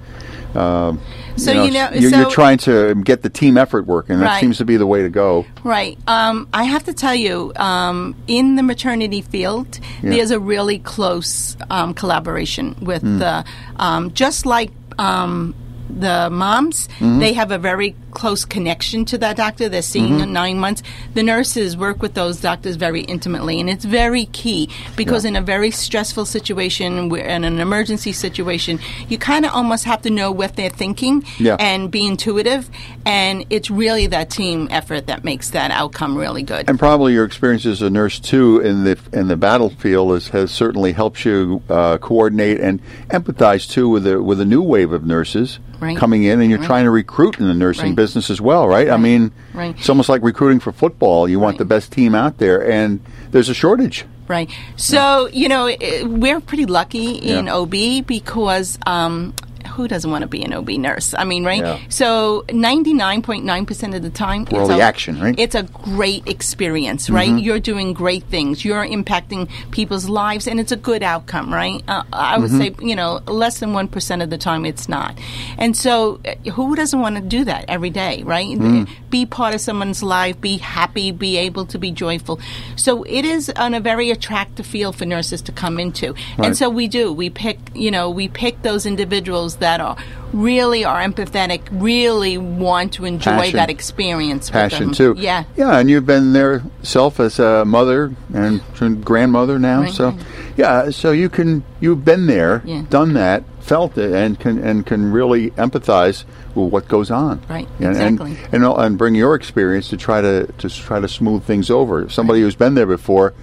Uh, 0.55 0.95
So, 1.37 1.51
you 1.51 1.63
you 1.63 1.71
know, 1.71 1.89
you're, 1.93 2.11
you're 2.11 2.29
trying 2.29 2.57
to 2.59 2.93
get 2.95 3.21
the 3.21 3.29
team 3.29 3.57
effort 3.57 3.85
working. 3.87 4.19
That 4.19 4.25
Right. 4.25 4.41
seems 4.41 4.57
to 4.57 4.65
be 4.65 4.75
the 4.77 4.85
way 4.85 5.01
to 5.01 5.09
go. 5.09 5.45
Right. 5.63 5.97
Um, 6.07 6.47
I 6.53 6.65
have 6.65 6.83
to 6.85 6.93
tell 6.93 7.15
you, 7.15 7.53
um, 7.55 8.15
in 8.27 8.55
the 8.57 8.63
maternity 8.63 9.21
field, 9.21 9.79
Yeah. 10.03 10.11
there's 10.11 10.31
a 10.31 10.39
really 10.39 10.79
close 10.79 11.55
um, 11.69 11.93
collaboration 11.93 12.75
with 12.81 13.01
Hmm. 13.01 13.19
the, 13.19 13.45
um, 13.77 14.11
just 14.13 14.45
like 14.45 14.71
um, 14.99 15.55
the 15.89 16.29
moms, 16.29 16.87
Mm-hmm. 16.99 17.19
they 17.19 17.33
have 17.33 17.51
a 17.51 17.57
very 17.57 17.95
close 18.11 18.45
connection 18.45 19.05
to 19.05 19.17
that 19.19 19.37
doctor. 19.37 19.69
They're 19.69 19.81
seeing 19.81 20.01
Mm-hmm. 20.13 20.23
in 20.23 20.33
nine 20.33 20.57
months. 20.59 20.83
The 21.13 21.23
nurses 21.23 21.77
work 21.77 22.01
with 22.01 22.13
those 22.15 22.41
doctors 22.41 22.75
very 22.75 23.01
intimately, 23.01 23.59
and 23.59 23.69
it's 23.69 23.85
very 23.85 24.25
key 24.25 24.69
because 24.95 25.23
Yeah. 25.23 25.29
in 25.29 25.35
a 25.37 25.41
very 25.41 25.71
stressful 25.71 26.25
situation, 26.25 27.07
where 27.09 27.25
in 27.25 27.43
an 27.43 27.59
emergency 27.59 28.11
situation, 28.11 28.79
you 29.09 29.17
kind 29.17 29.45
of 29.45 29.51
almost 29.53 29.85
have 29.85 30.01
to 30.03 30.09
know 30.09 30.31
what 30.31 30.55
they're 30.55 30.69
thinking 30.69 31.23
Yeah. 31.39 31.55
and 31.59 31.89
be 31.91 32.05
intuitive. 32.05 32.69
And 33.05 33.45
it's 33.49 33.69
really 33.71 34.07
that 34.07 34.29
team 34.29 34.67
effort 34.71 35.07
that 35.07 35.23
makes 35.23 35.51
that 35.51 35.71
outcome 35.71 36.17
really 36.17 36.43
good. 36.43 36.69
And 36.69 36.77
probably 36.79 37.13
your 37.13 37.25
experience 37.25 37.65
as 37.65 37.81
a 37.81 37.89
nurse 37.89 38.19
too 38.19 38.59
in 38.59 38.83
the 38.83 38.97
in 39.13 39.27
the 39.27 39.37
battlefield 39.37 40.13
is, 40.13 40.29
has 40.29 40.51
certainly 40.51 40.91
helped 40.91 41.23
you 41.25 41.61
uh, 41.69 41.97
coordinate 41.99 42.59
and 42.59 42.79
empathize 43.09 43.69
too 43.69 43.87
with 43.89 44.03
the 44.03 44.21
with 44.21 44.39
a 44.41 44.45
new 44.45 44.61
wave 44.61 44.91
of 44.91 45.05
nurses 45.05 45.59
Right. 45.79 45.97
coming 45.97 46.23
in, 46.25 46.39
and 46.41 46.49
you're 46.51 46.59
Right. 46.59 46.67
trying 46.67 46.83
to 46.85 46.91
recruit 46.91 47.39
in 47.39 47.47
the 47.47 47.55
nursing 47.55 47.87
Right. 47.87 47.95
Business 48.01 48.29
as 48.29 48.39
well, 48.41 48.67
right? 48.67 48.89
I 48.89 48.97
mean, 48.97 49.31
Right. 49.53 49.75
it's 49.77 49.89
almost 49.89 50.09
like 50.09 50.21
recruiting 50.23 50.59
for 50.59 50.71
football. 50.71 51.29
You 51.29 51.39
want 51.39 51.53
Right. 51.53 51.59
the 51.59 51.69
best 51.75 51.91
team 51.91 52.15
out 52.15 52.37
there, 52.39 52.59
and 52.77 52.99
there's 53.31 53.49
a 53.49 53.53
shortage. 53.53 54.05
Right. 54.27 54.49
So, 54.77 55.27
you 55.41 55.47
know, 55.49 55.63
we're 56.05 56.39
pretty 56.39 56.65
lucky 56.65 57.07
in 57.33 57.45
Yeah. 57.47 57.55
OB 57.57 58.01
because 58.01 58.79
um, 58.87 59.33
who 59.71 59.87
doesn't 59.87 60.11
want 60.11 60.21
to 60.23 60.27
be 60.27 60.43
an 60.43 60.53
OB 60.53 60.69
nurse? 60.71 61.13
I 61.17 61.23
mean, 61.23 61.43
right? 61.45 61.63
Yeah. 61.63 61.79
So 61.89 62.43
99.9% 62.49 63.95
of 63.95 64.01
the 64.01 64.09
time, 64.09 64.47
all 64.51 64.59
it's 64.61 64.69
the 64.69 64.75
a- 64.77 64.81
action, 64.81 65.19
right? 65.19 65.33
Mm-hmm. 65.33 65.39
It's 65.39 65.55
a 65.55 65.63
great 65.63 66.27
experience, 66.27 67.09
right? 67.09 67.29
You're 67.39 67.59
doing 67.59 67.93
great 67.93 68.23
things. 68.25 68.63
You're 68.65 68.85
impacting 68.85 69.49
people's 69.71 70.07
lives, 70.09 70.47
and 70.47 70.59
it's 70.59 70.71
a 70.71 70.75
good 70.77 71.03
outcome, 71.03 71.53
right? 71.53 71.81
Uh, 71.87 72.03
I 72.13 72.37
would 72.37 72.51
say, 72.51 72.71
Mm-hmm. 72.71 72.87
you 72.87 72.95
know, 72.95 73.19
less 73.27 73.59
than 73.59 73.71
1% 73.71 74.23
of 74.23 74.29
the 74.29 74.37
time 74.37 74.65
it's 74.65 74.87
not. 74.87 75.17
And 75.57 75.75
so, 75.75 76.19
uh, 76.25 76.51
who 76.51 76.75
doesn't 76.75 76.99
want 76.99 77.15
to 77.15 77.21
do 77.21 77.43
that 77.45 77.65
every 77.67 77.89
day, 77.89 78.23
right? 78.23 78.57
Mm. 78.57 78.87
Be 79.09 79.25
part 79.25 79.55
of 79.55 79.61
someone's 79.61 80.03
life, 80.03 80.39
be 80.39 80.57
happy, 80.57 81.11
be 81.11 81.37
able 81.37 81.65
to 81.67 81.79
be 81.79 81.91
joyful. 81.91 82.39
So, 82.75 83.03
it 83.03 83.25
is 83.25 83.49
on 83.55 83.73
a 83.73 83.79
very 83.79 84.11
attractive 84.11 84.65
field 84.65 84.95
for 84.95 85.05
nurses 85.05 85.41
to 85.43 85.51
come 85.51 85.79
into. 85.79 86.13
Right. 86.13 86.47
And 86.47 86.57
so, 86.57 86.69
we 86.69 86.87
do. 86.87 87.11
We 87.11 87.29
pick, 87.29 87.57
you 87.73 87.89
know, 87.91 88.09
we 88.09 88.27
pick 88.27 88.61
those 88.61 88.85
individuals 88.85 89.57
that 89.61 89.79
are 89.79 89.95
really 90.33 90.83
are 90.85 91.01
empathetic, 91.01 91.61
really 91.71 92.37
want 92.37 92.93
to 92.93 93.05
enjoy 93.05 93.31
Passion. 93.31 93.55
that 93.55 93.69
experience. 93.69 94.47
with 94.47 94.53
passion 94.53 94.85
them. 94.87 94.93
too. 94.93 95.15
Yeah. 95.17 95.45
yeah, 95.55 95.77
and 95.79 95.89
you've 95.89 96.05
been 96.05 96.33
there 96.33 96.63
self 96.83 97.19
as 97.19 97.39
a 97.39 97.65
mother 97.65 98.13
and 98.33 98.61
grandmother 99.03 99.57
now. 99.57 99.81
Right. 99.81 99.93
So, 99.93 100.17
yeah, 100.57 100.89
so 100.89 101.11
you 101.11 101.29
can 101.29 101.63
you've 101.79 102.05
been 102.05 102.27
there, 102.27 102.61
Yeah. 102.65 102.83
done 102.89 103.13
that, 103.13 103.43
felt 103.61 103.97
it, 103.97 104.11
and 104.13 104.39
can 104.39 104.57
and 104.59 104.85
can 104.85 105.11
really 105.11 105.51
empathize 105.51 106.23
with 106.55 106.71
what 106.71 106.87
goes 106.87 107.09
on. 107.11 107.41
Right, 107.49 107.67
and, 107.79 107.89
exactly. 107.89 108.37
And, 108.51 108.63
and 108.65 108.77
and 108.77 108.97
bring 108.97 109.15
your 109.15 109.35
experience 109.35 109.89
to 109.89 109.97
try 109.97 110.21
to 110.21 110.47
to 110.47 110.69
try 110.69 110.99
to 110.99 111.07
smooth 111.07 111.43
things 111.43 111.69
over. 111.69 112.09
Somebody 112.09 112.41
who's 112.41 112.55
been 112.55 112.75
there 112.75 112.85
before. 112.85 113.33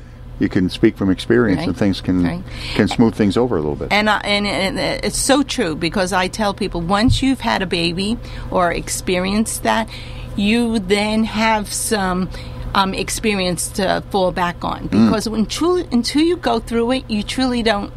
You 0.40 0.48
can 0.48 0.68
speak 0.68 0.96
from 0.96 1.10
experience, 1.10 1.58
Right. 1.58 1.68
and 1.68 1.76
things 1.76 2.00
can 2.00 2.22
Right. 2.24 2.42
can 2.74 2.88
smooth 2.88 3.14
things 3.14 3.36
over 3.36 3.56
a 3.56 3.60
little 3.60 3.76
bit. 3.76 3.88
And, 3.92 4.08
uh, 4.08 4.20
and 4.24 4.46
and 4.46 4.78
it's 4.78 5.18
so 5.18 5.42
true 5.42 5.74
because 5.74 6.12
I 6.12 6.28
tell 6.28 6.54
people 6.54 6.80
once 6.80 7.22
you've 7.22 7.40
had 7.40 7.60
a 7.62 7.66
baby 7.66 8.16
or 8.50 8.70
experienced 8.72 9.62
that, 9.64 9.88
you 10.36 10.78
then 10.78 11.24
have 11.24 11.72
some 11.72 12.28
um, 12.74 12.94
experience 12.94 13.68
to 13.70 14.02
fall 14.10 14.30
back 14.30 14.62
on 14.62 14.86
because 14.86 15.28
when 15.28 15.46
truly, 15.46 15.88
until 15.90 16.22
you 16.22 16.36
go 16.36 16.60
through 16.60 16.92
it, 16.92 17.04
you 17.08 17.22
truly 17.22 17.62
don't 17.62 17.92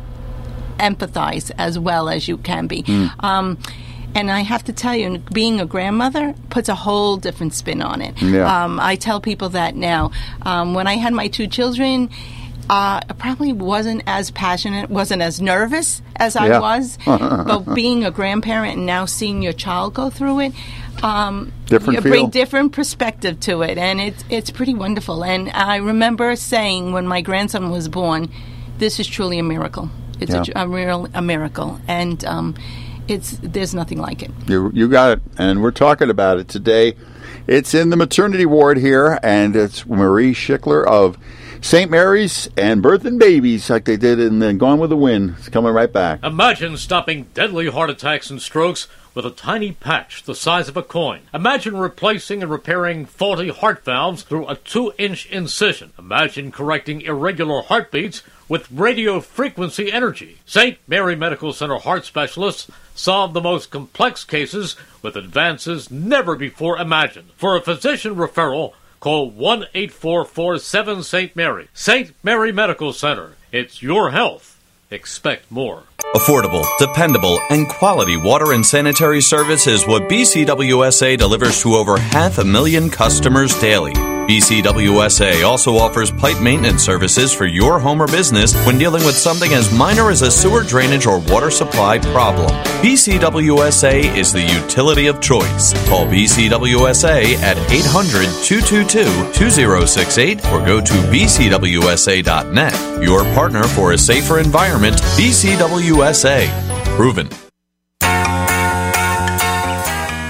empathize 0.79 1.51
as 1.57 1.77
well 1.77 2.09
as 2.09 2.27
you 2.27 2.37
can 2.37 2.67
be. 2.67 2.83
Um, 3.19 3.57
and 4.15 4.29
I 4.31 4.41
have 4.41 4.63
to 4.65 4.73
tell 4.73 4.95
you, 4.95 5.19
being 5.33 5.59
a 5.59 5.65
grandmother 5.65 6.33
puts 6.49 6.69
a 6.69 6.75
whole 6.75 7.17
different 7.17 7.53
spin 7.53 7.81
on 7.81 8.01
it. 8.01 8.21
Yeah. 8.21 8.63
Um, 8.63 8.79
I 8.79 8.95
tell 8.95 9.21
people 9.21 9.49
that 9.49 9.75
now. 9.75 10.11
Um, 10.41 10.73
when 10.73 10.87
I 10.87 10.95
had 10.95 11.13
my 11.13 11.27
two 11.27 11.47
children, 11.47 12.09
uh, 12.69 13.01
I 13.09 13.13
probably 13.17 13.53
wasn't 13.53 14.03
as 14.07 14.31
passionate, 14.31 14.89
wasn't 14.89 15.21
as 15.21 15.41
nervous 15.41 16.01
as 16.15 16.35
I 16.35 16.47
Yeah. 16.47 16.59
was. 16.59 16.97
but 17.05 17.73
being 17.73 18.05
a 18.05 18.11
grandparent 18.11 18.77
and 18.77 18.85
now 18.85 19.05
seeing 19.05 19.41
your 19.41 19.53
child 19.53 19.93
go 19.93 20.09
through 20.09 20.39
it, 20.41 20.53
um, 21.03 21.51
Different 21.65 21.95
you 21.95 22.01
bring 22.01 22.21
feel. 22.23 22.27
different 22.29 22.71
perspective 22.73 23.39
to 23.41 23.61
it, 23.63 23.77
and 23.77 23.99
it's 23.99 24.23
it's 24.29 24.51
pretty 24.51 24.73
wonderful. 24.73 25.23
And 25.23 25.49
I 25.49 25.77
remember 25.77 26.35
saying 26.35 26.91
when 26.93 27.07
my 27.07 27.21
grandson 27.21 27.71
was 27.71 27.87
born, 27.87 28.29
"This 28.77 28.99
is 28.99 29.07
truly 29.07 29.39
a 29.39 29.43
miracle. 29.43 29.89
It's 30.19 30.31
Yeah. 30.33 30.43
a, 30.55 30.65
a 30.65 30.67
real 30.67 31.07
a 31.13 31.21
miracle." 31.21 31.79
And 31.87 32.23
um, 32.25 32.55
it's 33.07 33.37
there's 33.41 33.73
nothing 33.73 33.97
like 33.97 34.23
it. 34.23 34.31
You, 34.47 34.71
you 34.73 34.87
got 34.87 35.17
it. 35.17 35.23
And 35.37 35.61
we're 35.61 35.71
talking 35.71 36.09
about 36.09 36.39
it 36.39 36.47
today. 36.47 36.95
It's 37.47 37.73
in 37.73 37.89
the 37.89 37.97
maternity 37.97 38.45
ward 38.45 38.77
here, 38.77 39.19
and 39.23 39.55
it's 39.55 39.85
Marie 39.85 40.33
Schickler 40.33 40.85
of 40.85 41.17
St. 41.59 41.91
Mary's 41.91 42.49
and 42.57 42.81
Birth 42.81 43.05
and 43.05 43.19
Babies, 43.19 43.69
like 43.69 43.85
they 43.85 43.97
did 43.97 44.19
in 44.19 44.39
the 44.39 44.53
Gone 44.53 44.79
with 44.79 44.89
the 44.89 44.97
Wind. 44.97 45.35
It's 45.37 45.49
coming 45.49 45.73
right 45.73 45.91
back. 45.91 46.23
Imagine 46.23 46.77
stopping 46.77 47.27
deadly 47.33 47.69
heart 47.69 47.89
attacks 47.89 48.29
and 48.29 48.41
strokes 48.41 48.87
with 49.13 49.25
a 49.25 49.31
tiny 49.31 49.71
patch 49.73 50.23
the 50.23 50.33
size 50.33 50.69
of 50.69 50.77
a 50.77 50.83
coin. 50.83 51.21
Imagine 51.33 51.77
replacing 51.77 52.41
and 52.41 52.51
repairing 52.51 53.05
faulty 53.05 53.49
heart 53.49 53.83
valves 53.83 54.23
through 54.23 54.47
a 54.47 54.55
two 54.55 54.93
inch 54.97 55.25
incision. 55.27 55.91
Imagine 55.99 56.51
correcting 56.51 57.01
irregular 57.01 57.61
heartbeats 57.61 58.23
with 58.51 58.69
radio 58.69 59.21
frequency 59.21 59.89
energy. 59.93 60.37
St. 60.45 60.77
Mary 60.85 61.15
Medical 61.15 61.53
Center 61.53 61.77
heart 61.77 62.03
specialists 62.03 62.69
solve 62.93 63.31
the 63.31 63.39
most 63.39 63.71
complex 63.71 64.25
cases 64.25 64.75
with 65.01 65.15
advances 65.15 65.89
never 65.89 66.35
before 66.35 66.77
imagined. 66.77 67.29
For 67.37 67.55
a 67.55 67.61
physician 67.61 68.13
referral, 68.13 68.73
call 68.99 69.31
1 69.31 69.67
844 69.73 70.59
7 70.59 71.01
St. 71.01 71.33
Mary. 71.33 71.69
St. 71.73 72.13
Mary 72.23 72.51
Medical 72.51 72.91
Center. 72.91 73.35
It's 73.53 73.81
your 73.81 74.11
health. 74.11 74.50
Expect 74.91 75.49
more. 75.49 75.83
Affordable, 76.15 76.65
dependable, 76.77 77.39
and 77.49 77.69
quality 77.69 78.17
water 78.17 78.51
and 78.51 78.65
sanitary 78.65 79.21
service 79.21 79.65
is 79.65 79.87
what 79.87 80.09
BCWSA 80.09 81.17
delivers 81.17 81.61
to 81.61 81.75
over 81.75 81.97
half 81.97 82.39
a 82.39 82.43
million 82.43 82.89
customers 82.89 83.57
daily. 83.61 83.93
BCWSA 83.93 85.45
also 85.45 85.77
offers 85.77 86.11
pipe 86.11 86.41
maintenance 86.41 86.83
services 86.83 87.33
for 87.33 87.45
your 87.45 87.79
home 87.79 88.01
or 88.01 88.07
business 88.07 88.53
when 88.65 88.77
dealing 88.77 89.03
with 89.03 89.17
something 89.17 89.51
as 89.51 89.73
minor 89.73 90.09
as 90.09 90.21
a 90.21 90.31
sewer 90.31 90.63
drainage 90.63 91.05
or 91.05 91.19
water 91.19 91.49
supply 91.49 91.97
problem. 91.97 92.49
BCWSA 92.81 94.15
is 94.15 94.31
the 94.31 94.41
utility 94.41 95.07
of 95.07 95.21
choice. 95.21 95.73
Call 95.89 96.05
BCWSA 96.05 97.35
at 97.41 97.57
800 97.71 98.23
222 98.45 99.33
2068 99.33 100.45
or 100.45 100.65
go 100.65 100.79
to 100.79 100.93
bcwsa.net. 101.11 103.03
Your 103.03 103.23
partner 103.33 103.63
for 103.63 103.93
a 103.93 103.97
safer 103.97 104.39
environment, 104.39 104.80
BCWSA. 104.89 106.47
Proven. 106.95 107.29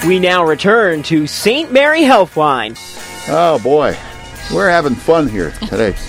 We 0.07 0.19
now 0.19 0.43
return 0.43 1.03
to 1.03 1.27
St. 1.27 1.71
Mary 1.71 2.01
Healthline. 2.01 2.77
Oh, 3.29 3.59
boy. 3.59 3.95
We're 4.53 4.69
having 4.69 4.95
fun 4.95 5.29
here 5.29 5.51
today. 5.67 5.95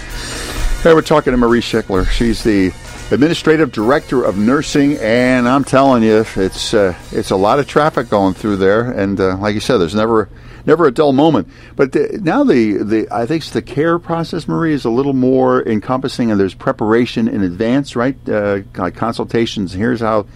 Hey, 0.83 0.95
we're 0.95 1.03
talking 1.03 1.31
to 1.31 1.37
Marie 1.37 1.61
Schickler. 1.61 2.09
She's 2.09 2.43
the 2.43 2.73
administrative 3.13 3.71
director 3.71 4.25
of 4.25 4.37
nursing, 4.37 4.97
and 4.97 5.49
I'm 5.49 5.63
telling 5.63 6.03
you, 6.03 6.25
it's 6.35 6.75
uh, 6.75 6.97
it's 7.13 7.31
a 7.31 7.37
lot 7.37 7.61
of 7.61 7.69
traffic 7.69 8.09
going 8.09 8.35
through 8.35 8.57
there. 8.57 8.91
And 8.91 9.21
uh, 9.21 9.37
like 9.37 9.55
you 9.55 9.61
said, 9.61 9.79
there's 9.79 9.95
never 9.95 10.29
never 10.66 10.87
a 10.87 10.90
dull 10.90 11.12
moment. 11.12 11.49
But 11.76 11.92
the, 11.92 12.21
now 12.23 12.45
the, 12.45 12.78
the 12.78 13.09
I 13.11 13.26
think 13.26 13.45
the 13.47 13.62
care 13.62 13.99
process, 13.99 14.47
Marie, 14.49 14.73
is 14.73 14.85
a 14.85 14.90
little 14.90 15.12
more 15.12 15.66
encompassing, 15.66 16.31
and 16.31 16.38
there's 16.38 16.54
preparation 16.54 17.28
in 17.28 17.42
advance, 17.42 17.97
right? 17.97 18.16
Uh, 18.28 18.61
like 18.76 18.95
consultations. 18.95 19.73
Here's 19.73 20.00
how 20.00 20.26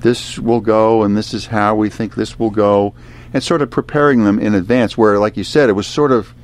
this 0.00 0.38
will 0.38 0.60
go, 0.60 1.02
and 1.02 1.16
this 1.16 1.34
is 1.34 1.46
how 1.46 1.74
we 1.74 1.90
think 1.90 2.14
this 2.14 2.38
will 2.38 2.50
go, 2.50 2.94
and 3.32 3.42
sort 3.42 3.62
of 3.62 3.70
preparing 3.70 4.24
them 4.24 4.38
in 4.38 4.54
advance. 4.54 4.96
Where, 4.96 5.18
like 5.18 5.36
you 5.36 5.44
said, 5.44 5.68
it 5.68 5.74
was 5.74 5.86
sort 5.86 6.12
of 6.12 6.34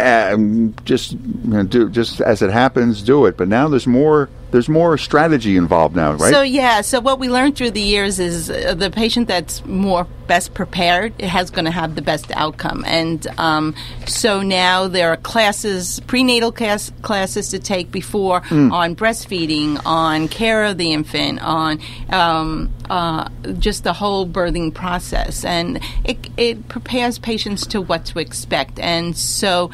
um, 0.00 0.74
just 0.84 1.12
you 1.12 1.18
know, 1.44 1.62
do 1.64 1.88
just 1.88 2.20
as 2.20 2.42
it 2.42 2.50
happens, 2.50 3.02
do 3.02 3.26
it. 3.26 3.36
But 3.36 3.48
now 3.48 3.68
there's 3.68 3.86
more 3.86 4.28
there's 4.50 4.68
more 4.68 4.96
strategy 4.96 5.56
involved 5.56 5.94
now, 5.94 6.14
right? 6.14 6.32
So 6.32 6.42
yeah, 6.42 6.80
so 6.80 7.00
what 7.00 7.18
we 7.18 7.28
learned 7.28 7.56
through 7.56 7.72
the 7.72 7.80
years 7.80 8.18
is 8.18 8.50
uh, 8.50 8.74
the 8.74 8.90
patient 8.90 9.28
that's 9.28 9.64
more 9.64 10.06
best 10.26 10.52
prepared 10.52 11.18
has 11.22 11.50
going 11.50 11.64
to 11.64 11.70
have 11.70 11.94
the 11.94 12.02
best 12.02 12.30
outcome, 12.32 12.84
and 12.86 13.26
um, 13.38 13.74
so 14.06 14.42
now 14.42 14.88
there 14.88 15.10
are 15.10 15.16
classes, 15.16 16.00
prenatal 16.00 16.52
class, 16.52 16.90
classes 17.02 17.48
to 17.50 17.58
take 17.58 17.90
before 17.90 18.42
on 18.50 18.94
breastfeeding, 18.96 19.80
on 19.84 20.28
care 20.28 20.64
of 20.64 20.78
the 20.78 20.92
infant, 20.92 21.40
on 21.42 21.80
um, 22.10 22.70
uh, 22.90 23.28
just 23.58 23.84
the 23.84 23.92
whole 23.92 24.26
birthing 24.26 24.72
process, 24.72 25.44
and 25.44 25.80
it 26.04 26.18
it 26.36 26.68
prepares 26.68 27.18
patients 27.18 27.66
to 27.66 27.80
what 27.80 28.04
to 28.06 28.18
expect, 28.18 28.78
and 28.78 29.16
so. 29.16 29.70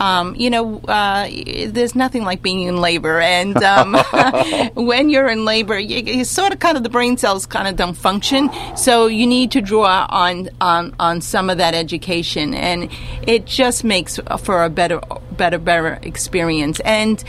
Um, 0.00 0.34
you 0.36 0.50
know, 0.50 0.78
uh, 0.80 1.28
there's 1.66 1.94
nothing 1.94 2.24
like 2.24 2.42
being 2.42 2.62
in 2.62 2.80
labor, 2.80 3.20
and 3.20 3.56
um, 3.62 3.94
when 4.74 5.10
you're 5.10 5.28
in 5.28 5.44
labor, 5.44 5.78
you, 5.78 5.98
you 5.98 6.24
sort 6.24 6.52
of 6.52 6.58
kind 6.58 6.76
of 6.76 6.82
the 6.82 6.88
brain 6.88 7.16
cells 7.16 7.46
kind 7.46 7.68
of 7.68 7.76
don't 7.76 7.94
function. 7.96 8.50
So 8.76 9.06
you 9.06 9.26
need 9.26 9.52
to 9.52 9.60
draw 9.60 10.06
on 10.08 10.48
on 10.60 10.94
on 10.98 11.20
some 11.20 11.50
of 11.50 11.58
that 11.58 11.74
education, 11.74 12.54
and 12.54 12.90
it 13.26 13.46
just 13.46 13.84
makes 13.84 14.18
for 14.38 14.64
a 14.64 14.70
better 14.70 15.00
better 15.32 15.58
better 15.58 15.98
experience. 16.02 16.80
And 16.80 17.22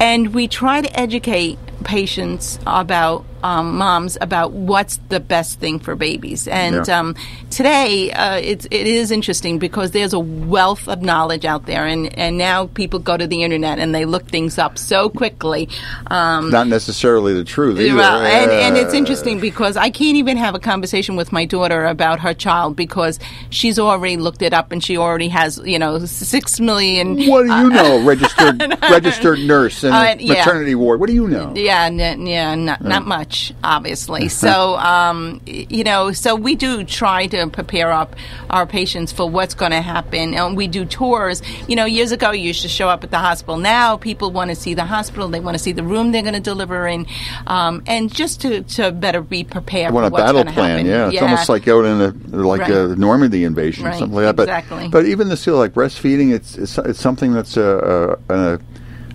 and 0.00 0.34
we 0.34 0.48
try 0.48 0.80
to 0.80 0.98
educate 0.98 1.58
patients 1.84 2.58
about 2.66 3.24
um, 3.42 3.76
moms 3.76 4.16
about 4.20 4.52
what's 4.52 4.98
the 5.08 5.20
best 5.20 5.58
thing 5.60 5.78
for 5.78 5.94
babies. 5.94 6.46
And 6.48 6.86
Yeah. 6.86 6.98
um, 7.00 7.14
today, 7.50 8.10
uh, 8.12 8.36
it's 8.36 8.66
it 8.70 8.86
is 8.86 9.10
interesting 9.10 9.58
because 9.58 9.90
there's 9.92 10.12
a 10.12 10.18
wealth 10.20 10.88
of 10.88 11.02
knowledge 11.02 11.44
out 11.44 11.66
there, 11.66 11.86
and 11.86 12.16
and 12.18 12.38
now 12.38 12.66
people 12.66 12.98
go 12.98 13.16
to 13.16 13.26
the 13.26 13.42
internet 13.42 13.78
and 13.78 13.94
they 13.94 14.04
look 14.04 14.28
things 14.28 14.58
up 14.58 14.78
so 14.78 15.08
quickly. 15.08 15.68
Um, 16.08 16.50
Not 16.50 16.66
necessarily 16.68 17.34
the 17.34 17.44
truth. 17.44 17.78
Either. 17.78 17.96
well, 17.96 18.20
and, 18.22 18.50
and 18.50 18.76
it's 18.76 18.94
Uh, 18.94 18.98
interesting 18.98 19.40
because 19.40 19.76
I 19.76 19.90
can't 19.90 20.16
even 20.16 20.36
have 20.36 20.54
a 20.54 20.58
conversation 20.58 21.16
with 21.16 21.32
my 21.32 21.44
daughter 21.44 21.84
about 21.86 22.20
her 22.20 22.34
child 22.34 22.76
because 22.76 23.18
she's 23.50 23.78
already 23.78 24.16
looked 24.16 24.42
it 24.42 24.52
up 24.52 24.72
and 24.72 24.82
she 24.82 24.96
already 24.96 25.28
has, 25.28 25.60
you 25.64 25.78
know, 25.78 26.04
six 26.06 26.60
million. 26.60 27.16
What 27.28 27.46
do 27.46 27.54
you 27.54 27.68
know, 27.70 28.02
registered 28.04 28.60
registered 28.90 29.38
nurse 29.40 29.84
in 29.84 29.92
Uh, 29.92 30.14
a 30.18 30.22
yeah. 30.22 30.34
maternity 30.34 30.74
ward? 30.74 31.00
What 31.00 31.08
do 31.08 31.14
you 31.14 31.26
know? 31.28 31.52
Yeah, 31.54 31.84
n- 31.86 32.26
yeah, 32.26 32.54
not, 32.54 32.82
not 32.82 33.06
much. 33.06 33.31
Much, 33.32 33.52
obviously. 33.64 34.28
so, 34.28 34.76
um, 34.76 35.40
you 35.46 35.84
know, 35.84 36.12
so 36.12 36.34
we 36.34 36.54
do 36.54 36.84
try 36.84 37.26
to 37.28 37.46
prepare 37.48 37.90
up 37.90 38.14
our 38.50 38.66
patients 38.66 39.12
for 39.12 39.28
what's 39.28 39.54
going 39.54 39.72
to 39.72 39.80
happen. 39.80 40.34
And 40.34 40.56
we 40.56 40.66
do 40.68 40.84
tours. 40.84 41.42
You 41.68 41.76
know, 41.76 41.84
years 41.86 42.12
ago, 42.12 42.30
you 42.32 42.42
used 42.48 42.62
to 42.62 42.68
show 42.68 42.88
up 42.88 43.04
at 43.04 43.10
the 43.10 43.18
hospital. 43.18 43.56
Now, 43.56 43.96
people 43.96 44.30
want 44.30 44.50
to 44.50 44.56
see 44.56 44.74
the 44.74 44.84
hospital. 44.84 45.28
They 45.28 45.40
want 45.40 45.54
to 45.56 45.62
see 45.62 45.72
the 45.72 45.82
room 45.82 46.12
they're 46.12 46.22
going 46.22 46.34
to 46.34 46.40
deliver 46.40 46.86
in, 46.86 47.06
um, 47.46 47.82
and 47.86 48.12
just 48.12 48.40
to, 48.42 48.62
to 48.62 48.92
better 48.92 49.22
be 49.22 49.44
prepared. 49.44 49.90
I 49.90 49.94
want 49.94 50.04
for 50.04 50.08
a 50.08 50.12
what's 50.12 50.22
battle 50.24 50.44
plan. 50.52 50.86
happen. 50.86 50.86
Yeah, 50.86 51.08
it's 51.10 51.22
almost 51.22 51.48
like 51.48 51.66
out 51.68 51.84
in 51.84 52.00
a 52.00 52.10
like 52.36 52.62
Right. 52.62 52.70
a 52.70 52.94
Normandy 52.96 53.44
invasion, 53.44 53.84
Right, 53.84 53.98
something 53.98 54.14
like 54.14 54.24
that. 54.26 54.36
But 54.36 54.42
exactly. 54.44 54.88
but 54.88 55.06
even 55.06 55.28
the 55.28 55.36
skill 55.36 55.56
like 55.56 55.72
breastfeeding, 55.72 56.32
it's 56.32 56.56
it's, 56.56 56.76
it's 56.78 57.00
something 57.00 57.32
that's 57.32 57.56
a, 57.56 58.18
a, 58.28 58.34
a 58.54 58.58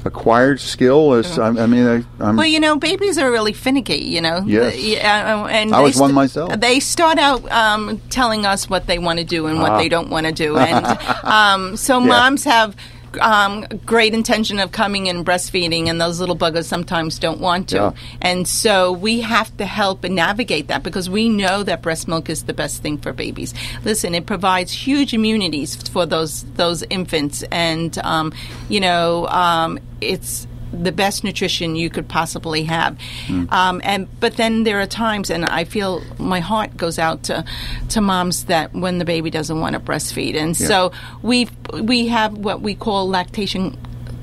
acquired 0.07 0.59
skill. 0.59 1.13
Is 1.13 1.37
I, 1.37 1.47
I 1.49 1.65
mean, 1.67 1.85
I, 1.87 2.03
I'm, 2.23 2.35
Well, 2.35 2.45
you 2.47 2.59
know, 2.59 2.75
babies 2.77 3.17
are 3.17 3.31
really 3.31 3.53
finicky. 3.53 3.97
You 3.99 4.21
know. 4.21 4.43
Yes. 4.45 4.73
Uh, 4.75 5.47
and 5.47 5.73
I 5.75 5.81
was 5.81 5.99
one 5.99 6.13
myself. 6.13 6.59
They 6.59 6.79
start 6.79 7.17
out 7.19 7.49
um, 7.51 7.99
telling 8.09 8.45
us 8.45 8.69
what 8.69 8.87
they 8.87 8.97
want 8.99 9.19
to 9.19 9.25
do 9.25 9.47
and 9.47 9.59
what 9.61 9.71
Ah. 9.71 9.77
they 9.77 9.89
don't 9.89 10.09
want 10.09 10.25
to 10.25 10.31
do, 10.31 10.57
and 10.57 10.85
um, 11.23 11.77
so 11.77 11.99
moms 11.99 12.43
have. 12.45 12.75
Um, 13.19 13.65
great 13.85 14.13
intention 14.13 14.59
of 14.59 14.71
coming 14.71 15.09
and 15.09 15.25
breastfeeding, 15.25 15.87
and 15.87 15.99
those 15.99 16.19
little 16.19 16.35
buggers 16.37 16.65
sometimes 16.65 17.19
don't 17.19 17.39
want 17.39 17.69
to, 17.69 17.75
Yeah. 17.75 17.91
and 18.21 18.47
so 18.47 18.91
we 18.91 19.21
have 19.21 19.55
to 19.57 19.65
help 19.65 20.03
and 20.03 20.15
navigate 20.15 20.67
that 20.67 20.83
because 20.83 21.09
we 21.09 21.29
know 21.29 21.63
that 21.63 21.81
breast 21.81 22.07
milk 22.07 22.29
is 22.29 22.43
the 22.43 22.53
best 22.53 22.81
thing 22.81 22.97
for 22.97 23.13
babies. 23.13 23.53
Listen, 23.83 24.15
it 24.15 24.25
provides 24.25 24.71
huge 24.71 25.13
immunities 25.13 25.75
for 25.75 26.05
those 26.05 26.43
those 26.55 26.83
infants, 26.89 27.43
and 27.51 27.97
um, 28.03 28.33
you 28.69 28.79
know 28.79 29.27
um, 29.27 29.79
it's 30.01 30.47
the 30.71 30.91
best 30.91 31.23
nutrition 31.23 31.75
you 31.75 31.89
could 31.89 32.07
possibly 32.07 32.63
have. 32.63 32.97
Um, 33.49 33.81
and 33.83 34.07
but 34.19 34.37
then 34.37 34.63
there 34.63 34.79
are 34.81 34.87
times, 34.87 35.29
and 35.29 35.45
I 35.45 35.63
feel 35.63 36.01
my 36.19 36.39
heart 36.39 36.75
goes 36.77 36.99
out 36.99 37.23
to 37.23 37.45
to 37.89 38.01
moms 38.01 38.45
that 38.45 38.73
when 38.73 38.97
the 38.97 39.05
baby 39.05 39.29
doesn't 39.29 39.59
want 39.59 39.73
to 39.73 39.79
breastfeed, 39.79 40.35
and 40.35 40.55
so 40.55 40.91
we 41.21 41.49
we 41.81 42.07
have 42.07 42.37
what 42.37 42.61
we 42.61 42.75
call 42.75 43.07
lactation. 43.09 43.77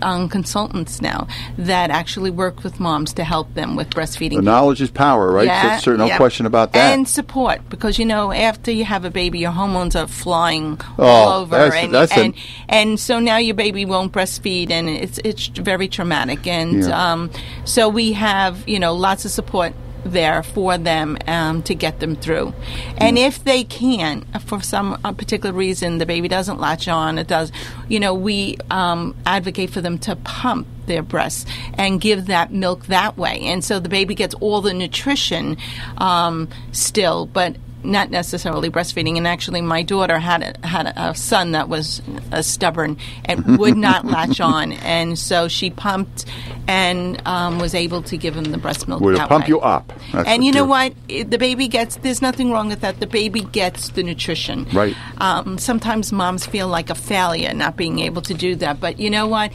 Um, 0.05 0.29
consultants 0.29 1.01
now 1.01 1.27
that 1.57 1.91
actually 1.91 2.31
work 2.31 2.63
with 2.63 2.79
moms 2.79 3.15
to 3.15 3.25
help 3.25 3.55
them 3.55 3.75
with 3.75 3.89
breastfeeding. 3.91 4.37
the 4.37 4.43
knowledge 4.43 4.83
is 4.83 4.91
power, 4.91 5.33
right? 5.33 5.47
Yeah, 5.47 5.79
So, 5.79 5.97
no 5.97 6.07
yeah. 6.07 6.19
question 6.19 6.45
about 6.45 6.73
that. 6.75 6.93
And 6.93 7.09
support, 7.09 7.61
because 7.71 7.99
you 7.99 8.05
know, 8.05 8.31
after 8.31 8.71
you 8.71 8.85
have 8.85 9.07
a 9.07 9.11
baby, 9.11 9.39
your 9.39 9.53
hormones 9.53 9.97
are 9.97 10.07
flying 10.07 10.79
Oh, 10.99 11.05
all 11.07 11.41
over, 11.41 11.57
that's- 11.57 11.85
and 11.85 11.95
that's 11.95 12.13
and, 12.19 12.35
and 12.69 13.01
so 13.01 13.19
now 13.19 13.39
your 13.39 13.55
baby 13.55 13.85
won't 13.87 14.13
breastfeed, 14.13 14.71
and 14.71 14.89
it's 14.91 15.19
it's 15.25 15.47
very 15.49 15.89
traumatic. 15.89 16.47
And 16.47 16.83
Yeah. 16.85 17.13
um, 17.13 17.31
so 17.65 17.89
we 17.89 18.13
have 18.13 18.69
you 18.69 18.79
know 18.79 18.93
lots 18.95 19.25
of 19.25 19.31
support 19.31 19.73
there 20.05 20.43
for 20.43 20.79
them 20.79 21.17
um, 21.27 21.63
to 21.63 21.75
get 21.75 22.01
them 22.01 22.17
through. 22.17 22.53
And 22.99 23.19
if 23.19 23.43
they 23.43 23.65
can't, 23.65 24.25
for 24.43 24.63
some 24.63 25.01
uh, 25.05 25.13
particular 25.13 25.55
reason, 25.55 25.99
the 25.99 26.07
baby 26.07 26.29
doesn't 26.29 26.61
latch 26.61 26.89
on, 26.89 27.19
it 27.19 27.27
does, 27.27 27.51
you 27.89 28.01
know, 28.01 28.15
we 28.15 28.57
um, 28.71 29.17
advocate 29.27 29.71
for 29.71 29.81
them 29.81 29.99
to 30.01 30.17
pump 30.17 30.67
their 30.87 31.03
breasts 31.03 31.47
and 31.75 32.01
give 32.01 32.27
that 32.27 32.53
milk 32.53 32.87
that 32.87 33.17
way. 33.17 33.41
And 33.45 33.65
so 33.65 33.81
the 33.81 33.89
baby 33.89 34.15
gets 34.15 34.35
all 34.35 34.61
the 34.61 34.75
nutrition 34.75 35.57
um, 35.99 36.49
still, 36.73 37.27
but 37.27 37.57
not 37.85 38.11
necessarily 38.11 38.71
breastfeeding. 38.71 39.17
And 39.17 39.27
actually, 39.27 39.61
my 39.61 39.83
daughter 39.83 40.19
had 40.19 40.59
a, 40.63 40.67
had 40.67 40.93
a 40.97 41.15
son 41.15 41.53
that 41.53 41.69
was 41.69 42.03
uh, 42.33 42.43
stubborn 42.43 42.97
and 43.25 43.59
would 43.59 43.77
not 43.77 44.05
latch 44.05 44.41
on, 44.41 44.73
and 44.73 45.19
so 45.19 45.49
she 45.49 45.71
pumped 45.71 46.25
and 46.67 47.21
um, 47.27 47.59
was 47.59 47.75
able 47.75 48.03
to 48.03 48.17
give 48.17 48.37
him 48.37 48.45
the 48.45 48.59
breast 48.59 48.89
milk. 48.89 49.03
That 49.03 49.29
pump 49.29 49.45
way. 49.45 49.49
you 49.49 49.61
up. 49.61 49.93
That's 50.13 50.29
and 50.29 50.45
you 50.45 50.53
know 50.53 50.65
what? 50.65 50.95
It- 51.09 51.31
the 51.31 51.39
baby 51.39 51.69
gets. 51.69 51.97
There's 51.97 52.23
nothing 52.23 52.51
wrong 52.51 52.69
with 52.69 52.81
that. 52.81 53.01
The 53.01 53.07
baby 53.07 53.41
gets 53.41 53.91
the 53.91 54.03
nutrition. 54.03 54.67
Right. 54.73 54.97
Um, 55.19 55.59
sometimes 55.59 56.13
moms 56.13 56.47
feel 56.47 56.69
like 56.69 56.91
a 56.91 56.95
failure 56.95 57.53
not 57.55 57.77
being 57.77 57.99
able 57.99 58.23
to 58.23 58.35
do 58.35 58.57
that, 58.57 58.81
but 58.81 58.99
you 58.99 59.11
know 59.11 59.27
what? 59.27 59.53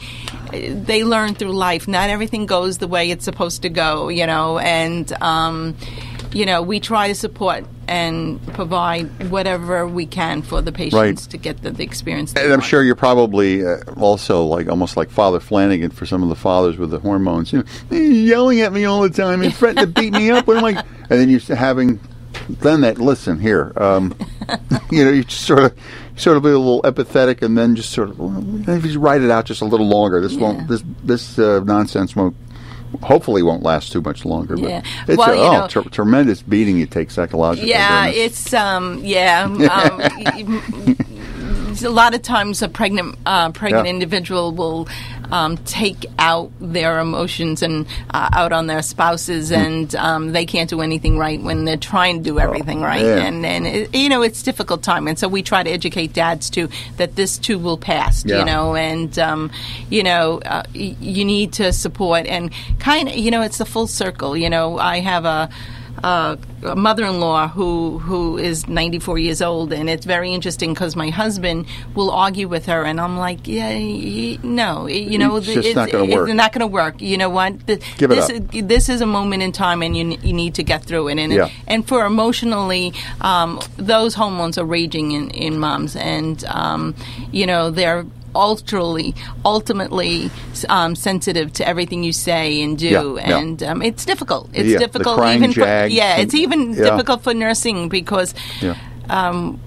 They 0.50 1.04
learn 1.04 1.34
through 1.34 1.52
life. 1.52 1.88
Not 1.88 2.10
everything 2.10 2.46
goes 2.46 2.78
the 2.78 2.88
way 2.88 3.10
it's 3.10 3.24
supposed 3.24 3.62
to 3.62 3.68
go. 3.68 4.08
You 4.08 4.26
know, 4.26 4.58
and 4.58 5.10
um, 5.22 5.76
you 6.32 6.46
know 6.46 6.62
we 6.62 6.80
try 6.80 7.08
to 7.08 7.14
support 7.14 7.64
and 7.88 8.40
provide 8.54 9.30
whatever 9.30 9.86
we 9.86 10.06
can 10.06 10.42
for 10.42 10.62
the 10.62 10.70
patients 10.72 10.94
Right. 10.94 11.16
to 11.18 11.36
get 11.38 11.62
the, 11.62 11.70
the 11.72 11.82
experience. 11.82 12.32
And 12.34 12.52
I'm 12.52 12.60
sure 12.60 12.82
you're 12.84 12.94
probably 12.94 13.66
uh, 13.66 13.78
also 13.96 14.44
like 14.44 14.68
almost 14.68 14.96
like 14.96 15.10
Father 15.10 15.40
Flanagan 15.40 15.90
for 15.90 16.06
some 16.06 16.22
of 16.22 16.28
the 16.28 16.36
fathers 16.36 16.76
with 16.78 16.90
the 16.90 17.00
hormones. 17.00 17.52
You 17.52 17.64
know, 17.90 17.96
yelling 17.98 18.60
at 18.60 18.72
me 18.72 18.84
all 18.84 19.02
the 19.02 19.10
time 19.10 19.42
and 19.42 19.52
threatening 19.54 19.86
to 19.86 20.00
beat 20.00 20.12
me 20.12 20.30
up. 20.30 20.46
What 20.46 20.56
am 20.58 20.64
I? 20.64 20.84
And 21.10 21.18
then 21.18 21.28
you're 21.28 21.56
having 21.56 21.98
then 22.48 22.82
that 22.82 22.98
listen 22.98 23.40
here. 23.40 23.72
Um, 23.76 24.14
you 24.92 25.04
know, 25.04 25.10
you 25.10 25.24
just 25.24 25.44
sort 25.44 25.64
of 25.64 25.76
sort 26.14 26.36
of 26.36 26.44
be 26.44 26.50
a 26.50 26.58
little 26.58 26.82
empathetic, 26.82 27.42
and 27.42 27.58
then 27.58 27.74
just 27.74 27.90
sort 27.90 28.10
of 28.10 28.18
well, 28.20 28.44
if 28.68 28.86
you 28.86 29.00
write 29.00 29.20
it 29.22 29.30
out 29.30 29.46
just 29.46 29.60
a 29.60 29.64
little 29.64 29.88
longer, 29.88 30.20
this 30.20 30.34
Yeah. 30.34 30.40
won't 30.40 30.68
this 30.68 30.84
this 31.02 31.36
uh, 31.40 31.60
nonsense 31.64 32.14
won't. 32.14 32.36
Hopefully, 33.02 33.42
won't 33.42 33.62
last 33.62 33.92
too 33.92 34.00
much 34.00 34.24
longer. 34.24 34.56
But 34.56 34.68
Yeah. 34.68 34.82
it's 35.08 35.16
Well, 35.16 35.30
a, 35.32 35.36
oh, 35.38 35.52
know- 35.60 35.66
tr- 35.68 35.88
tremendous 35.88 36.42
beating 36.42 36.76
you 36.78 36.86
take 36.86 37.10
psychologically. 37.10 37.70
Yeah, 37.70 38.06
it's 38.06 38.52
um, 38.52 39.00
yeah. 39.04 39.44
Um, 39.44 40.96
a 41.84 41.88
lot 41.90 42.14
of 42.14 42.22
times, 42.22 42.62
a 42.62 42.68
pregnant 42.68 43.16
uh, 43.26 43.50
pregnant 43.52 43.86
Yeah. 43.86 43.90
individual 43.92 44.52
will 44.52 44.88
um, 45.32 45.56
take 45.58 46.06
out 46.18 46.50
their 46.60 46.98
emotions 46.98 47.62
and 47.62 47.86
uh, 48.10 48.28
out 48.32 48.52
on 48.52 48.66
their 48.66 48.82
spouses, 48.82 49.52
and 49.52 49.94
um, 49.94 50.32
they 50.32 50.44
can't 50.44 50.68
do 50.68 50.80
anything 50.80 51.16
right 51.18 51.40
when 51.40 51.64
they're 51.64 51.76
trying 51.76 52.18
to 52.18 52.24
do 52.24 52.38
everything 52.40 52.80
right. 52.80 53.00
yeah. 53.04 53.18
And 53.26 53.46
and 53.46 53.66
it, 53.66 53.94
you 53.94 54.08
know, 54.08 54.22
it's 54.22 54.42
difficult 54.42 54.82
time, 54.82 55.06
and 55.08 55.18
so 55.18 55.28
we 55.28 55.42
try 55.42 55.62
to 55.62 55.70
educate 55.70 56.12
dads 56.12 56.50
too 56.50 56.68
that 56.96 57.14
this 57.16 57.38
too 57.38 57.58
will 57.58 57.78
pass. 57.78 58.24
Yeah. 58.24 58.40
You 58.40 58.44
know, 58.44 58.74
and 58.74 59.16
um, 59.18 59.50
you 59.88 60.02
know, 60.02 60.40
uh, 60.44 60.64
y- 60.74 60.96
you 61.00 61.24
need 61.24 61.52
to 61.54 61.72
support 61.72 62.26
and 62.26 62.50
kind 62.80 63.08
of, 63.08 63.14
you 63.16 63.30
know, 63.30 63.42
it's 63.42 63.58
the 63.58 63.64
full 63.66 63.86
circle. 63.86 64.36
You 64.36 64.50
know, 64.50 64.78
I 64.78 64.98
have 65.00 65.24
a 65.24 65.48
uh, 66.04 66.36
a 66.62 66.76
mother-in-law 66.76 67.48
who 67.48 67.98
who 67.98 68.38
is 68.38 68.68
94 68.68 69.18
years 69.18 69.42
old, 69.42 69.72
and 69.72 69.88
it's 69.90 70.06
very 70.06 70.32
interesting 70.32 70.72
because 70.74 70.96
my 70.96 71.10
husband 71.10 71.66
will 71.94 72.10
argue 72.10 72.48
with 72.48 72.66
her, 72.66 72.84
and 72.84 73.00
I'm 73.00 73.18
like, 73.18 73.46
yeah, 73.46 73.70
y- 73.70 74.38
no, 74.42 74.86
you 74.86 75.18
know, 75.18 75.36
It's 75.36 75.46
just 75.46 75.74
not 75.74 75.90
gonna 75.90 76.04
work. 76.14 76.28
it's 76.28 76.36
not 76.36 76.52
going 76.52 76.60
to 76.60 76.66
work. 76.66 77.00
You 77.02 77.16
know 77.18 77.28
what? 77.30 77.66
Th- 77.66 77.80
Give 77.98 78.10
it 78.10 78.14
this 78.16 78.30
up. 78.30 78.54
Is, 78.54 78.66
this 78.66 78.88
is 78.88 79.00
a 79.00 79.06
moment 79.06 79.42
in 79.42 79.52
time, 79.52 79.82
and 79.82 79.96
you 79.96 80.12
n- 80.12 80.18
you 80.22 80.32
need 80.32 80.54
to 80.54 80.62
get 80.62 80.84
through 80.84 81.08
it. 81.08 81.18
And 81.18 81.32
Yeah. 81.32 81.48
and 81.66 81.86
for 81.86 82.04
emotionally, 82.06 82.92
um, 83.20 83.60
those 83.76 84.14
hormones 84.14 84.56
are 84.58 84.64
raging 84.64 85.12
in 85.12 85.30
in 85.30 85.58
moms, 85.58 85.96
and 85.96 86.44
um, 86.44 86.94
you 87.32 87.46
know 87.46 87.70
they're 87.70 88.04
ultrally 88.34 89.14
ultimately 89.44 90.30
um, 90.68 90.94
sensitive 90.94 91.52
to 91.54 91.66
everything 91.66 92.04
you 92.04 92.12
say 92.12 92.62
and 92.62 92.78
do 92.78 92.86
Yeah, 92.86 93.28
yeah. 93.28 93.38
and 93.38 93.62
um, 93.62 93.82
it's 93.82 94.04
difficult 94.04 94.50
it's 94.52 94.68
Yeah, 94.68 94.78
difficult 94.78 95.18
even 95.26 95.52
jag 95.52 95.88
for 95.88 95.92
yeah 95.92 96.16
it's 96.18 96.34
even 96.34 96.70
yeah. 96.72 96.84
difficult 96.90 97.22
for 97.22 97.34
nursing 97.34 97.88
because 97.88 98.34
Yeah. 98.60 98.76
um, 99.08 99.58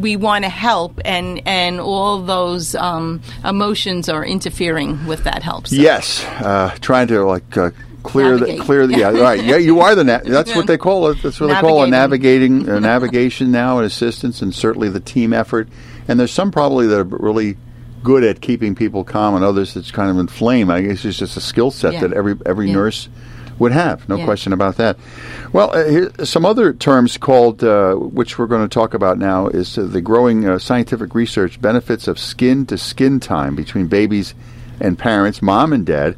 we 0.00 0.16
want 0.16 0.44
to 0.44 0.50
help 0.50 1.00
and 1.04 1.40
and 1.46 1.80
all 1.80 2.20
those 2.22 2.74
um, 2.74 3.20
emotions 3.44 4.08
are 4.08 4.24
interfering 4.24 5.06
with 5.06 5.24
that 5.24 5.42
help 5.42 5.66
so. 5.68 5.76
Yes, 5.76 6.24
uh, 6.40 6.74
trying 6.80 7.06
to 7.08 7.22
like 7.24 7.56
uh, 7.56 7.70
clear 8.02 8.36
the 8.36 8.58
clear 8.58 8.86
the 8.88 8.98
yeah 8.98 9.10
right 9.10 9.44
yeah 9.44 9.56
you 9.56 9.78
are 9.80 9.94
the 9.94 10.02
na- 10.02 10.18
that's 10.24 10.56
what 10.56 10.66
they 10.66 10.76
call 10.76 11.06
it 11.08 11.22
that's 11.22 11.38
what 11.38 11.46
they 11.48 11.60
call 11.60 11.84
it 11.84 11.88
navigating 11.90 12.68
uh, 12.68 12.80
navigation 12.92 13.52
now 13.52 13.78
and 13.78 13.86
assistance 13.86 14.42
and 14.42 14.52
certainly 14.52 14.88
the 14.88 14.98
team 14.98 15.32
effort 15.32 15.68
and 16.08 16.18
there's 16.20 16.32
some 16.32 16.50
probably 16.50 16.86
that 16.86 16.98
are 16.98 17.04
really 17.04 17.56
good 18.02 18.24
at 18.24 18.40
keeping 18.40 18.74
people 18.74 19.04
calm 19.04 19.34
and 19.34 19.44
others 19.44 19.74
that's 19.74 19.90
kind 19.90 20.10
of 20.10 20.18
inflamed. 20.18 20.70
I 20.70 20.82
guess 20.82 21.04
it's 21.04 21.18
just 21.18 21.36
a 21.36 21.40
skill 21.40 21.70
set 21.70 21.94
Yeah. 21.94 22.00
that 22.00 22.12
every 22.14 22.34
every 22.46 22.66
Yeah. 22.68 22.74
nurse 22.74 23.08
would 23.58 23.70
have, 23.72 24.08
no 24.08 24.16
Yeah. 24.16 24.24
question 24.24 24.52
about 24.52 24.76
that. 24.78 24.96
Well, 25.52 25.70
uh, 25.72 25.84
here, 25.84 26.10
some 26.24 26.44
other 26.44 26.72
terms 26.72 27.16
called, 27.16 27.62
uh, 27.62 27.94
which 27.94 28.38
we're 28.38 28.46
going 28.48 28.62
to 28.68 28.72
talk 28.74 28.92
about 28.94 29.18
now, 29.18 29.46
is 29.48 29.78
uh, 29.78 29.82
the 29.88 30.00
growing 30.00 30.48
uh, 30.48 30.58
scientific 30.58 31.14
research 31.14 31.60
benefits 31.60 32.08
of 32.08 32.18
skin 32.18 32.66
to 32.66 32.76
skin 32.78 33.20
time 33.20 33.54
between 33.54 33.86
babies 33.86 34.34
and 34.80 34.98
parents, 34.98 35.40
mom 35.42 35.72
and 35.72 35.86
dad. 35.86 36.16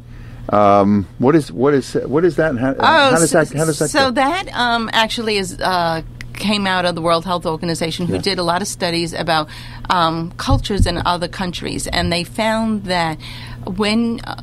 Um, 0.49 1.05
what 1.19 1.35
is 1.35 1.51
what 1.51 1.73
is 1.73 1.93
what 2.05 2.23
is 2.23 2.35
that? 2.37 2.51
and 2.51 2.59
How, 2.59 2.73
how 2.79 3.11
does 3.11 3.31
that? 3.31 3.51
How 3.51 3.65
does 3.65 3.79
that? 3.79 3.85
Oh, 3.85 3.87
So 3.87 4.05
go? 4.05 4.11
that 4.11 4.45
um, 4.53 4.89
actually 4.93 5.37
is 5.37 5.59
uh, 5.59 6.01
came 6.37 6.67
out 6.67 6.85
of 6.85 6.95
the 6.95 7.01
World 7.01 7.25
Health 7.25 7.45
Organization, 7.45 8.07
who 8.07 8.15
Yeah. 8.15 8.21
did 8.21 8.39
a 8.39 8.43
lot 8.43 8.61
of 8.61 8.67
studies 8.67 9.13
about 9.13 9.47
um, 9.89 10.31
cultures 10.37 10.85
in 10.85 11.01
other 11.05 11.27
countries, 11.27 11.87
and 11.87 12.11
they 12.11 12.23
found 12.23 12.85
that 12.85 13.17
when 13.65 14.19
uh, 14.25 14.41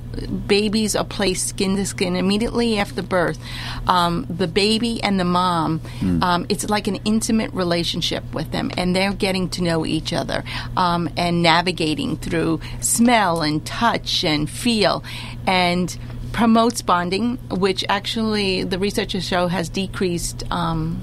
babies 0.48 0.96
are 0.96 1.04
placed 1.04 1.48
skin 1.48 1.76
to 1.76 1.86
skin 1.86 2.16
immediately 2.16 2.78
after 2.78 3.02
birth, 3.02 3.38
um, 3.86 4.26
the 4.28 4.46
baby 4.48 5.02
and 5.02 5.18
the 5.18 5.24
mom, 5.24 5.78
Hmm. 6.00 6.22
um, 6.22 6.46
it's 6.48 6.68
like 6.68 6.86
an 6.88 6.96
intimate 7.04 7.52
relationship 7.52 8.24
with 8.34 8.50
them, 8.52 8.70
and 8.76 8.94
they're 8.96 9.12
getting 9.12 9.48
to 9.50 9.62
know 9.62 9.84
each 9.86 10.12
other 10.12 10.42
um, 10.76 11.08
and 11.16 11.42
navigating 11.42 12.16
through 12.16 12.60
smell 12.80 13.42
and 13.42 13.64
touch 13.64 14.24
and 14.24 14.48
feel, 14.50 15.02
and 15.46 15.96
promotes 16.32 16.82
bonding, 16.82 17.36
which 17.50 17.84
actually 17.88 18.64
the 18.64 18.78
researchers 18.78 19.24
show 19.26 19.48
has 19.48 19.68
decreased 19.68 20.44
um, 20.50 21.00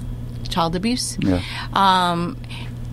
child 0.50 0.76
abuse. 0.76 1.16
Yeah. 1.20 1.42
Um, 1.72 2.36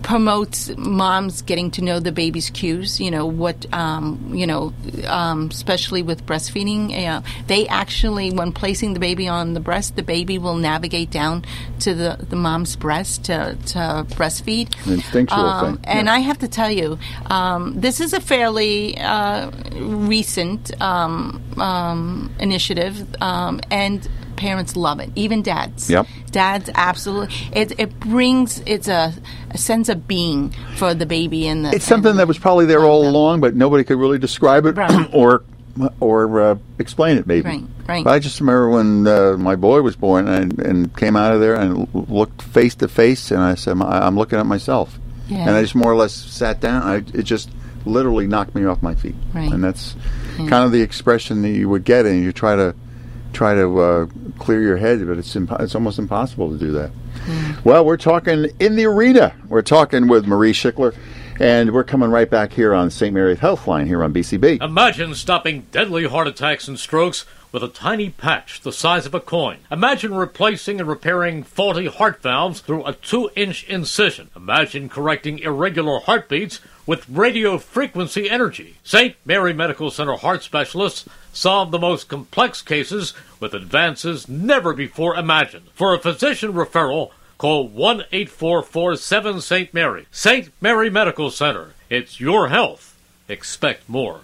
promotes 0.00 0.70
moms 0.78 1.42
getting 1.42 1.70
to 1.72 1.82
know 1.82 2.00
the 2.00 2.12
baby's 2.12 2.48
cues. 2.50 2.98
You 2.98 3.10
know 3.10 3.26
what, 3.26 3.66
um, 3.74 4.30
you 4.32 4.46
know, 4.46 4.72
um, 5.06 5.48
especially 5.50 6.02
with 6.02 6.24
breastfeeding. 6.24 7.06
Uh, 7.06 7.20
they 7.46 7.66
actually, 7.66 8.30
when 8.30 8.52
placing 8.52 8.94
the 8.94 9.00
baby 9.00 9.28
on 9.28 9.54
the 9.54 9.60
breast, 9.60 9.96
the 9.96 10.02
baby 10.02 10.38
will 10.38 10.54
navigate 10.54 11.10
down 11.10 11.44
to 11.80 11.94
the, 11.94 12.16
the 12.30 12.36
mom's 12.36 12.76
breast 12.76 13.24
to, 13.24 13.58
to 13.66 14.06
breastfeed. 14.16 14.68
Instinctual 14.86 15.38
Um, 15.38 15.76
thing. 15.76 15.84
And 15.84 16.06
yeah. 16.06 16.14
I 16.14 16.18
have 16.20 16.38
to 16.38 16.48
tell 16.48 16.70
you, 16.70 16.98
um, 17.26 17.78
this 17.78 18.00
is 18.00 18.12
a 18.14 18.20
fairly 18.20 18.96
uh, 18.98 19.50
recent 19.74 20.80
um, 20.80 21.42
um, 21.58 22.32
initiative, 22.38 23.04
um, 23.20 23.60
and 23.70 24.08
parents 24.38 24.76
love 24.76 25.00
it. 25.00 25.10
Even 25.14 25.42
dads. 25.42 25.90
Yep. 25.90 26.06
Dads 26.30 26.70
absolutely. 26.74 27.34
It 27.52 27.78
it 27.78 28.00
brings 28.00 28.60
it's 28.64 28.88
a, 28.88 29.12
a 29.50 29.58
sense 29.58 29.88
of 29.90 30.08
being 30.08 30.54
for 30.76 30.94
the 30.94 31.04
baby 31.06 31.46
and 31.46 31.64
the. 31.66 31.70
It's 31.74 31.84
something 31.84 32.16
that 32.16 32.26
was 32.28 32.38
probably 32.38 32.64
there 32.66 32.84
all 32.84 33.06
along, 33.06 33.40
but 33.40 33.54
nobody 33.54 33.84
could 33.84 33.98
really 33.98 34.18
describe 34.18 34.64
it 34.66 34.76
Right. 34.76 35.08
or 35.14 35.42
or 36.00 36.40
uh, 36.40 36.56
explain 36.78 37.18
it. 37.18 37.26
Maybe. 37.26 37.48
Right, 37.48 37.64
right. 37.86 38.04
But 38.04 38.10
I 38.14 38.18
just 38.18 38.40
remember 38.40 38.70
when 38.70 39.06
uh, 39.06 39.36
my 39.38 39.54
boy 39.56 39.80
was 39.82 39.94
born 39.96 40.26
and, 40.26 40.58
and 40.58 40.96
came 40.96 41.14
out 41.16 41.32
of 41.34 41.40
there 41.40 41.54
and 41.54 41.88
looked 41.94 42.42
face 42.42 42.74
to 42.76 42.88
face, 42.88 43.30
and 43.30 43.40
I 43.40 43.54
said, 43.54 43.80
"I- 43.80 44.06
"I'm 44.06 44.16
looking 44.16 44.38
at 44.38 44.46
myself," 44.46 44.98
Yeah. 45.28 45.38
and 45.40 45.50
I 45.50 45.62
just 45.62 45.74
more 45.76 45.92
or 45.92 45.96
less 45.96 46.12
sat 46.14 46.60
down. 46.60 46.82
I, 46.82 46.96
it 46.96 47.22
just 47.22 47.50
literally 47.84 48.26
knocked 48.26 48.54
me 48.56 48.64
off 48.64 48.82
my 48.82 48.94
feet, 48.94 49.14
Right. 49.32 49.52
and 49.52 49.62
that's 49.62 49.94
kind 50.36 50.64
of 50.64 50.72
the 50.72 50.82
expression 50.82 51.42
that 51.42 51.50
you 51.50 51.68
would 51.68 51.84
get, 51.84 52.06
and 52.06 52.22
you 52.22 52.32
try 52.32 52.56
to 52.56 52.74
try 53.38 53.54
to 53.54 53.80
uh, 53.80 54.06
clear 54.40 54.60
your 54.60 54.76
head, 54.76 55.06
but 55.06 55.16
it's 55.16 55.32
impo- 55.36 55.60
it's 55.60 55.76
almost 55.76 56.00
impossible 56.00 56.50
to 56.50 56.58
do 56.58 56.72
that. 56.72 56.90
Well, 57.62 57.84
we're 57.84 57.96
talking 57.96 58.48
in 58.58 58.74
the 58.74 58.84
arena. 58.86 59.32
We're 59.48 59.62
talking 59.62 60.08
with 60.08 60.26
Marie 60.26 60.52
Schickler, 60.52 60.92
and 61.38 61.72
we're 61.72 61.84
coming 61.84 62.10
right 62.10 62.28
back 62.28 62.52
here 62.52 62.74
on 62.74 62.90
St. 62.90 63.14
Mary's 63.14 63.38
Healthline 63.38 63.86
here 63.86 64.02
on 64.02 64.12
BCB. 64.12 64.60
Imagine 64.60 65.14
stopping 65.14 65.66
deadly 65.70 66.08
heart 66.08 66.26
attacks 66.26 66.66
and 66.66 66.80
strokes 66.80 67.26
with 67.52 67.62
a 67.62 67.68
tiny 67.68 68.10
patch 68.10 68.60
the 68.60 68.72
size 68.72 69.06
of 69.06 69.14
a 69.14 69.20
coin. 69.20 69.58
Imagine 69.70 70.14
replacing 70.14 70.80
and 70.80 70.88
repairing 70.88 71.44
faulty 71.44 71.86
heart 71.86 72.20
valves 72.20 72.58
through 72.60 72.84
a 72.86 72.92
2 72.92 73.30
inch 73.36 73.62
incision. 73.68 74.30
Imagine 74.34 74.88
correcting 74.88 75.38
irregular 75.38 76.00
heartbeats 76.00 76.60
with 76.88 77.06
radio 77.06 77.58
frequency 77.58 78.30
energy. 78.30 78.78
St. 78.82 79.14
Mary 79.26 79.52
Medical 79.52 79.90
Center 79.90 80.16
heart 80.16 80.42
specialists 80.42 81.06
solve 81.34 81.70
the 81.70 81.78
most 81.78 82.08
complex 82.08 82.62
cases 82.62 83.12
with 83.38 83.52
advances 83.52 84.26
never 84.26 84.72
before 84.72 85.14
imagined. 85.14 85.66
For 85.74 85.92
a 85.92 85.98
physician 85.98 86.54
referral, 86.54 87.10
call 87.36 87.68
1 87.68 88.04
844 88.10 88.96
7 88.96 89.40
St. 89.42 89.74
Mary. 89.74 90.06
St. 90.10 90.50
Mary 90.62 90.88
Medical 90.88 91.30
Center. 91.30 91.74
It's 91.90 92.20
your 92.20 92.48
health. 92.48 92.96
Expect 93.28 93.86
more. 93.86 94.22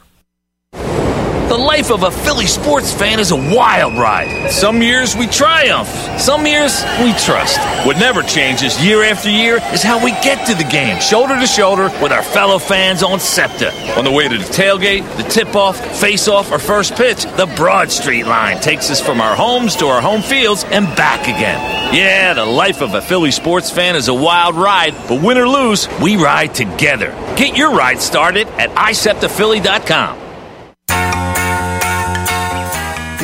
The 1.54 1.58
life 1.58 1.92
of 1.92 2.02
a 2.02 2.10
Philly 2.10 2.48
sports 2.48 2.92
fan 2.92 3.20
is 3.20 3.30
a 3.30 3.36
wild 3.36 3.96
ride. 3.96 4.50
Some 4.50 4.82
years 4.82 5.14
we 5.14 5.28
triumph, 5.28 5.86
some 6.20 6.48
years 6.48 6.82
we 7.00 7.12
trust. 7.12 7.60
What 7.86 7.96
never 7.96 8.24
changes 8.24 8.84
year 8.84 9.04
after 9.04 9.30
year 9.30 9.60
is 9.72 9.80
how 9.80 10.04
we 10.04 10.10
get 10.14 10.48
to 10.48 10.56
the 10.56 10.68
game, 10.68 10.98
shoulder 11.00 11.38
to 11.38 11.46
shoulder 11.46 11.84
with 12.02 12.10
our 12.10 12.24
fellow 12.24 12.58
fans 12.58 13.04
on 13.04 13.20
SEPTA. 13.20 13.96
On 13.96 14.02
the 14.02 14.10
way 14.10 14.26
to 14.26 14.36
the 14.36 14.42
tailgate, 14.42 15.04
the 15.16 15.22
tip 15.22 15.54
off, 15.54 15.78
face 16.00 16.26
off, 16.26 16.50
or 16.50 16.58
first 16.58 16.96
pitch, 16.96 17.22
the 17.36 17.46
Broad 17.54 17.92
Street 17.92 18.24
line 18.24 18.60
takes 18.60 18.90
us 18.90 19.00
from 19.00 19.20
our 19.20 19.36
homes 19.36 19.76
to 19.76 19.86
our 19.86 20.02
home 20.02 20.22
fields 20.22 20.64
and 20.64 20.86
back 20.96 21.28
again. 21.28 21.94
Yeah, 21.94 22.34
the 22.34 22.44
life 22.44 22.82
of 22.82 22.94
a 22.94 23.00
Philly 23.00 23.30
sports 23.30 23.70
fan 23.70 23.94
is 23.94 24.08
a 24.08 24.14
wild 24.14 24.56
ride, 24.56 24.96
but 25.06 25.22
win 25.22 25.38
or 25.38 25.46
lose, 25.46 25.86
we 26.02 26.16
ride 26.16 26.52
together. 26.52 27.12
Get 27.36 27.56
your 27.56 27.70
ride 27.76 28.00
started 28.00 28.48
at 28.58 28.70
iSEPTAPhilly.com. 28.70 30.33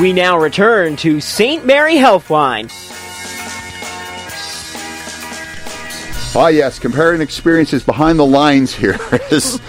We 0.01 0.15
now 0.15 0.39
return 0.39 0.97
to 0.97 1.21
St. 1.21 1.67
Mary 1.67 1.97
Healthline. 1.97 2.71
Ah, 6.35 6.49
yes, 6.49 6.79
comparing 6.79 7.21
experiences 7.21 7.85
behind 7.85 8.19
the 8.19 8.25
lines 8.25 8.75
here 8.75 8.97
is. 9.31 9.61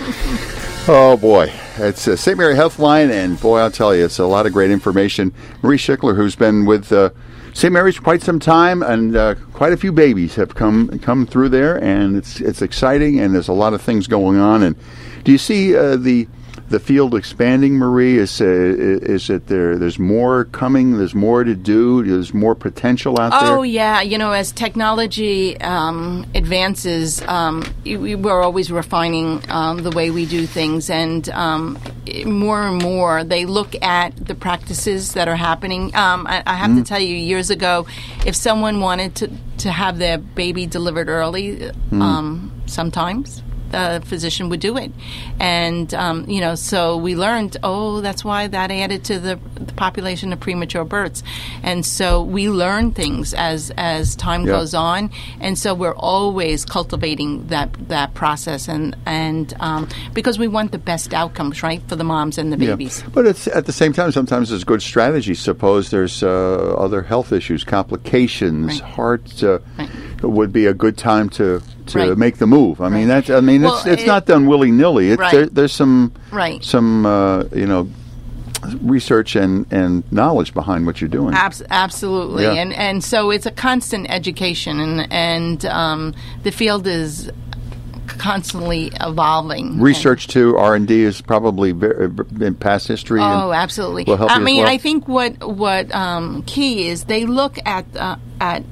Oh 0.87 1.17
boy, 1.19 1.51
it's 1.75 2.07
uh, 2.07 2.15
St. 2.15 2.37
Mary 2.37 2.55
Healthline, 2.55 3.11
and 3.11 3.37
boy, 3.41 3.59
I'll 3.59 3.69
tell 3.69 3.93
you, 3.93 4.05
it's 4.05 4.19
a 4.19 4.25
lot 4.25 4.45
of 4.45 4.53
great 4.53 4.71
information. 4.71 5.33
Marie 5.63 5.77
Schickler, 5.77 6.15
who's 6.15 6.37
been 6.37 6.65
with 6.65 6.93
uh, 6.93 7.09
St. 7.53 7.73
Mary's 7.73 7.99
quite 7.99 8.21
some 8.21 8.39
time, 8.39 8.81
and 8.83 9.17
uh, 9.17 9.35
quite 9.51 9.73
a 9.73 9.77
few 9.77 9.91
babies 9.91 10.35
have 10.35 10.55
come 10.55 10.97
come 10.99 11.25
through 11.25 11.49
there, 11.49 11.75
and 11.83 12.15
it's 12.15 12.39
it's 12.39 12.61
exciting, 12.61 13.19
and 13.19 13.35
there's 13.35 13.49
a 13.49 13.53
lot 13.53 13.73
of 13.73 13.81
things 13.81 14.07
going 14.07 14.37
on. 14.37 14.63
And 14.63 14.77
do 15.25 15.33
you 15.33 15.37
see 15.37 15.75
uh, 15.75 15.97
the 15.97 16.29
the 16.71 16.79
field 16.79 17.13
expanding, 17.13 17.73
Marie? 17.77 18.17
Is 18.17 18.41
uh, 18.41 18.45
is 18.45 19.29
it 19.29 19.47
there? 19.47 19.77
There's 19.77 19.99
more 19.99 20.45
coming. 20.45 20.97
There's 20.97 21.13
more 21.13 21.43
to 21.43 21.53
do. 21.53 22.03
There's 22.03 22.33
more 22.33 22.55
potential 22.55 23.19
out 23.19 23.31
there. 23.39 23.57
Oh 23.57 23.61
yeah, 23.61 24.01
you 24.01 24.17
know, 24.17 24.31
as 24.31 24.51
technology 24.51 25.59
um, 25.61 26.25
advances, 26.33 27.21
um, 27.23 27.63
we- 27.83 28.15
we're 28.15 28.41
always 28.41 28.71
refining 28.71 29.43
um, 29.49 29.83
the 29.83 29.91
way 29.91 30.09
we 30.11 30.25
do 30.25 30.45
things, 30.47 30.89
and 30.89 31.29
um, 31.29 31.77
more 32.25 32.63
and 32.63 32.81
more 32.81 33.23
they 33.23 33.45
look 33.45 33.75
at 33.83 34.15
the 34.15 34.33
practices 34.35 35.13
that 35.13 35.27
are 35.27 35.35
happening. 35.35 35.93
Um, 35.95 36.25
I, 36.27 36.41
I 36.45 36.55
have 36.55 36.75
to 36.77 36.83
tell 36.83 36.99
you, 36.99 37.15
years 37.15 37.49
ago, 37.49 37.85
if 38.25 38.35
someone 38.35 38.79
wanted 38.79 39.15
to 39.15 39.29
to 39.59 39.71
have 39.71 39.99
their 39.99 40.17
baby 40.17 40.65
delivered 40.65 41.09
early, 41.09 41.69
um, 41.91 42.51
sometimes 42.65 43.43
the 43.71 44.01
physician 44.05 44.49
would 44.49 44.59
do 44.59 44.77
it. 44.77 44.91
And, 45.39 45.93
um, 45.93 46.29
you 46.29 46.41
know, 46.41 46.55
so 46.55 46.97
we 46.97 47.15
learned, 47.15 47.57
oh, 47.63 48.01
that's 48.01 48.23
why 48.23 48.47
that 48.47 48.71
added 48.71 49.03
to 49.05 49.19
the, 49.19 49.39
the 49.55 49.73
population 49.73 50.31
of 50.33 50.39
premature 50.39 50.83
births. 50.85 51.23
And 51.63 51.85
so 51.85 52.21
we 52.21 52.49
learn 52.49 52.91
things 52.91 53.33
as, 53.33 53.71
as 53.77 54.15
time 54.15 54.45
Yeah. 54.45 54.53
goes 54.53 54.73
on. 54.73 55.11
And 55.39 55.57
so 55.57 55.73
we're 55.73 55.95
always 55.95 56.65
cultivating 56.65 57.47
that, 57.47 57.69
that 57.89 58.13
process 58.13 58.67
and, 58.67 58.95
and 59.05 59.53
um, 59.59 59.87
because 60.13 60.37
we 60.37 60.47
want 60.47 60.71
the 60.71 60.77
best 60.77 61.13
outcomes, 61.13 61.63
right, 61.63 61.81
for 61.87 61.95
the 61.95 62.03
moms 62.03 62.37
and 62.37 62.51
the 62.51 62.57
babies. 62.57 63.03
But 63.13 63.25
it's 63.25 63.47
at 63.47 63.65
the 63.65 63.73
same 63.73 63.93
time, 63.93 64.11
sometimes 64.11 64.51
it's 64.51 64.63
good 64.63 64.81
strategy. 64.81 65.33
Suppose 65.33 65.89
there's 65.89 66.23
uh, 66.23 66.75
other 66.77 67.01
health 67.01 67.31
issues, 67.31 67.63
complications, 67.63 68.81
Right. 68.81 68.81
heart 68.81 69.43
uh, 69.43 69.59
Right. 69.77 69.89
Would 70.21 70.51
be 70.53 70.65
a 70.65 70.73
good 70.73 70.97
time 70.97 71.29
to 71.29 71.61
to 71.87 71.97
Right. 71.97 72.17
make 72.17 72.37
the 72.37 72.47
move. 72.47 72.79
I 72.81 72.89
mean, 72.89 73.07
Right. 73.07 73.25
that's 73.25 73.29
I 73.29 73.41
mean, 73.41 73.63
Well, 73.63 73.77
it's 73.77 73.85
it's 73.85 74.03
it- 74.03 74.07
not 74.07 74.25
done 74.25 74.45
willy 74.45 74.71
nilly. 74.71 75.15
Right. 75.15 75.31
There, 75.31 75.45
there's 75.47 75.73
some 75.73 76.11
Right. 76.31 76.63
some 76.63 77.05
uh, 77.05 77.43
you 77.53 77.65
know 77.65 77.87
research 78.83 79.35
and 79.35 79.65
and 79.71 80.03
knowledge 80.11 80.53
behind 80.53 80.85
what 80.85 81.01
you're 81.01 81.07
doing. 81.09 81.33
Abs- 81.33 81.63
absolutely, 81.69 82.43
Yeah. 82.43 82.53
and 82.53 82.73
and 82.73 83.03
so 83.03 83.31
it's 83.31 83.45
a 83.45 83.51
constant 83.51 84.07
education, 84.09 84.79
and 84.79 85.07
and 85.11 85.65
um, 85.65 86.13
the 86.43 86.51
field 86.51 86.85
is 86.87 87.29
constantly 88.07 88.91
evolving. 88.99 89.79
Research 89.79 90.27
too, 90.27 90.57
R 90.57 90.75
and 90.75 90.87
D 90.87 91.01
is 91.01 91.21
probably 91.21 91.71
very, 91.71 92.09
in 92.39 92.55
past 92.55 92.87
history. 92.87 93.19
Oh, 93.21 93.51
absolutely. 93.51 94.05
I 94.07 94.39
mean, 94.39 94.63
well. 94.63 94.67
I 94.71 94.77
think 94.77 95.07
what 95.07 95.43
what 95.55 95.93
um, 95.95 96.43
key 96.45 96.87
is 96.87 97.05
they 97.05 97.25
look 97.25 97.57
at 97.65 97.85
uh, 97.97 98.17
at 98.39 98.63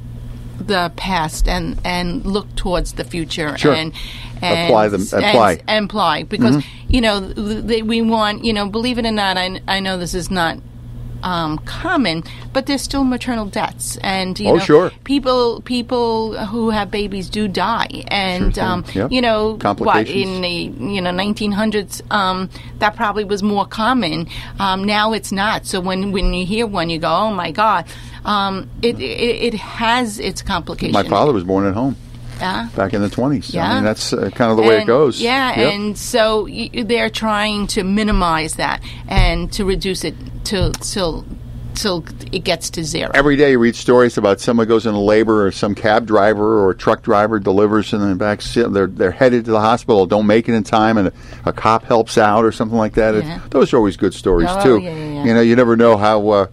the 0.69 0.91
past 0.95 1.47
and 1.49 1.77
and 1.84 2.25
look 2.25 2.47
towards 2.55 2.93
the 2.93 3.03
future 3.03 3.58
Sure. 3.58 3.73
and. 3.73 3.93
And, 4.41 4.69
Apply 4.71 4.88
them- 4.88 5.01
apply. 5.01 5.55
Mm-hmm. 5.58 5.69
and 5.69 5.86
apply 5.86 6.23
because 6.23 6.63
you 6.88 7.01
know 7.01 7.19
they, 7.19 7.82
we 7.82 8.01
want 8.01 8.45
you 8.45 8.53
know 8.53 8.69
believe 8.69 8.97
it 8.97 9.05
or 9.05 9.12
not 9.12 9.36
I, 9.38 9.60
I 9.67 9.82
know 9.82 9.97
this 9.97 10.13
is 10.13 10.32
not 10.32 10.60
um, 11.23 11.58
common 11.60 12.23
but 12.53 12.65
there's 12.65 12.82
still 12.82 13.03
maternal 13.03 13.45
deaths. 13.45 13.97
And 14.01 14.39
you 14.39 14.49
Oh, 14.49 14.53
know 14.55 14.60
sure. 14.60 14.91
people 15.03 15.62
people 15.62 16.38
who 16.47 16.69
have 16.69 16.89
babies 16.91 17.29
do 17.29 17.47
die. 17.47 18.03
And 18.08 18.55
Sure, 18.55 18.63
um, 18.63 18.86
yep. 18.93 19.12
you 19.12 19.21
know 19.21 19.58
what 19.77 20.08
in 20.10 20.41
the 20.41 20.49
you 20.49 21.01
know 21.01 21.12
1900s 21.12 22.01
um, 22.12 22.49
that 22.79 22.95
probably 22.95 23.23
was 23.23 23.43
more 23.43 23.65
common. 23.65 24.27
Um, 24.60 24.84
now 24.84 25.13
it's 25.13 25.32
not. 25.32 25.65
So 25.65 25.79
when 25.79 26.12
when 26.12 26.34
you 26.34 26.45
hear 26.45 26.67
one 26.67 26.89
you 26.89 26.99
go 26.99 27.10
oh 27.10 27.32
my 27.32 27.51
god. 27.51 27.86
Um, 28.25 28.69
it, 28.82 28.99
it 28.99 29.01
it 29.01 29.53
has 29.53 30.19
its 30.19 30.41
complications. 30.41 30.93
My 30.93 31.03
father 31.03 31.32
was 31.32 31.45
born 31.45 31.65
at 31.65 31.73
home 31.73 31.95
yeah 32.39 32.67
back 32.75 32.93
in 32.93 33.02
the 33.02 33.10
20s. 33.10 33.54
I 33.54 33.58
Yeah. 33.58 33.73
mean, 33.75 33.84
that's 33.84 34.13
uh, 34.13 34.30
kind 34.34 34.52
of 34.52 34.58
the 34.58 34.63
way 34.63 34.82
it 34.82 34.86
goes. 34.88 35.21
Yeah, 35.21 35.58
Yep. 35.60 35.73
and 35.73 35.97
so 35.97 36.43
y- 36.49 36.69
they're 36.86 37.10
trying 37.10 37.67
to 37.67 37.84
minimize 37.84 38.56
that 38.56 38.82
and 39.08 39.52
to 39.54 39.65
reduce 39.65 40.04
it 40.04 40.15
to 40.45 40.71
till 40.82 41.25
till 41.75 42.04
it 42.34 42.43
gets 42.43 42.69
to 42.71 42.84
zero. 42.84 43.10
Every 43.13 43.38
day 43.38 43.52
you 43.52 43.60
read 43.60 43.73
stories 43.75 44.17
about 44.17 44.41
someone 44.41 44.67
goes 44.67 44.86
into 44.86 44.99
labor 44.99 45.45
or 45.45 45.52
some 45.52 45.73
cab 45.75 46.06
driver 46.06 46.65
or 46.65 46.73
truck 46.73 47.04
driver 47.04 47.39
delivers 47.39 47.93
in 47.93 48.02
the 48.06 48.15
back 48.15 48.41
seat. 48.41 48.65
They're, 48.73 48.88
they're 48.88 49.12
headed 49.12 49.45
to 49.45 49.52
the 49.52 49.62
hospital, 49.62 50.06
don't 50.06 50.28
make 50.28 50.49
it 50.49 50.56
in 50.56 50.63
time, 50.63 50.97
and 50.97 51.08
a, 51.08 51.13
a 51.45 51.54
cop 51.54 51.86
helps 51.86 52.17
out 52.17 52.43
or 52.43 52.52
something 52.52 52.78
like 52.78 52.95
that. 52.95 53.15
It- 53.15 53.49
those 53.52 53.71
are 53.71 53.78
always 53.78 53.95
good 53.95 54.13
stories, 54.13 54.49
Oh, 54.52 54.62
too. 54.62 54.80
yeah, 54.84 54.89
yeah, 54.89 55.06
yeah. 55.13 55.23
You 55.25 55.34
know, 55.36 55.41
you 55.41 55.56
never 55.56 55.78
know 55.78 55.95
how. 55.95 56.28
Uh, 56.28 56.47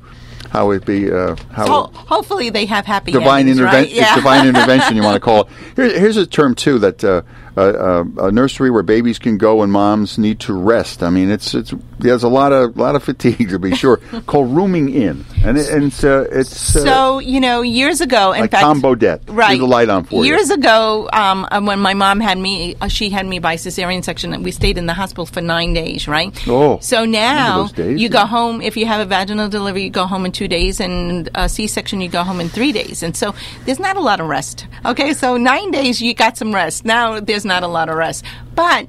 how 0.51 0.71
it 0.71 0.85
be 0.85 1.11
uh, 1.11 1.37
how 1.53 1.67
Ho- 1.67 1.91
hopefully 1.95 2.51
they 2.51 2.67
have 2.67 2.87
happy 2.87 3.13
divine 3.13 3.41
endings, 3.49 3.61
right? 3.61 3.89
intervention. 3.89 4.15
Divine 4.17 4.47
intervention. 4.55 4.97
You 4.97 5.03
want 5.03 5.15
to 5.17 5.21
call 5.21 5.43
it. 5.43 5.49
Here, 5.77 5.99
here's 5.99 6.17
a 6.17 6.27
term 6.27 6.55
too 6.55 6.79
that 6.81 7.03
uh, 7.05 7.23
uh, 7.57 7.61
uh, 7.61 8.05
a 8.27 8.31
nursery 8.33 8.71
where 8.71 8.83
babies 8.83 9.19
can 9.19 9.39
go 9.39 9.63
and 9.63 9.73
moms 9.73 10.19
need 10.19 10.41
to 10.41 10.53
rest. 10.53 11.03
I 11.03 11.11
mean, 11.11 11.31
it's 11.31 11.55
it's 11.55 11.73
there's 11.99 12.23
a 12.23 12.29
lot 12.29 12.53
of 12.53 12.77
lot 12.77 12.95
of 12.95 13.03
fatigue 13.03 13.49
to 13.51 13.59
be 13.59 13.75
sure. 13.77 13.99
called 14.27 14.55
rooming 14.55 14.89
in, 14.91 15.25
and, 15.45 15.57
it, 15.59 15.69
and 15.71 15.85
it's 15.85 16.05
uh, 16.05 16.27
it's 16.31 16.77
uh, 16.77 16.85
So 16.85 17.19
you 17.19 17.41
know, 17.41 17.63
years 17.63 18.01
ago, 18.01 18.33
in 18.33 18.43
like 18.43 18.51
fact, 18.51 18.63
Tom 18.63 18.83
Bodett. 18.83 19.23
right? 19.29 19.59
The 19.59 19.67
light 19.67 19.89
on 19.89 20.05
for 20.05 20.25
you. 20.25 20.33
years 20.33 20.51
ago, 20.51 21.09
um, 21.13 21.47
uh, 21.51 21.61
when 21.61 21.81
my 21.81 21.95
mom 21.95 22.21
had 22.21 22.39
me, 22.39 22.77
uh, 22.81 22.89
she 22.89 23.11
had 23.11 23.27
me 23.27 23.39
by 23.39 23.57
cesarean 23.57 24.05
section, 24.05 24.33
and 24.33 24.45
we 24.45 24.51
stayed 24.51 24.79
in 24.79 24.87
the 24.87 24.95
hospital 24.95 25.27
for 25.27 25.41
nine 25.41 25.73
days, 25.73 26.09
right? 26.09 26.37
Oh, 26.47 26.79
so 26.81 27.05
now 27.05 27.69
days, 27.69 28.01
you 28.01 28.09
yeah. 28.09 28.09
go 28.09 28.27
home 28.27 28.61
if 28.61 28.77
you 28.77 28.87
have 28.87 29.01
a 29.01 29.07
vaginal 29.07 29.49
delivery, 29.49 29.85
you 29.85 29.91
go 29.91 30.07
home 30.07 30.27
in 30.27 30.33
two 30.33 30.49
days, 30.49 30.81
and 30.81 31.29
a 31.35 31.49
C-section, 31.49 32.01
you 32.01 32.09
go 32.09 32.23
home 32.23 32.41
in 32.41 32.49
three 32.49 32.73
days, 32.73 33.03
and 33.03 33.17
so 33.17 33.35
there's 33.65 33.81
not 33.81 33.97
a 33.97 34.01
lot 34.01 34.21
of 34.21 34.27
rest. 34.27 34.67
Okay, 34.85 35.13
so 35.13 35.37
nine 35.37 35.71
days 35.71 36.01
you 36.01 36.15
got 36.15 36.37
some 36.37 36.55
rest. 36.55 36.85
Now 36.85 37.21
there's 37.21 37.45
not 37.45 37.63
a 37.63 37.69
lot 37.69 37.89
of 37.89 37.97
rest, 37.97 38.25
but. 38.55 38.87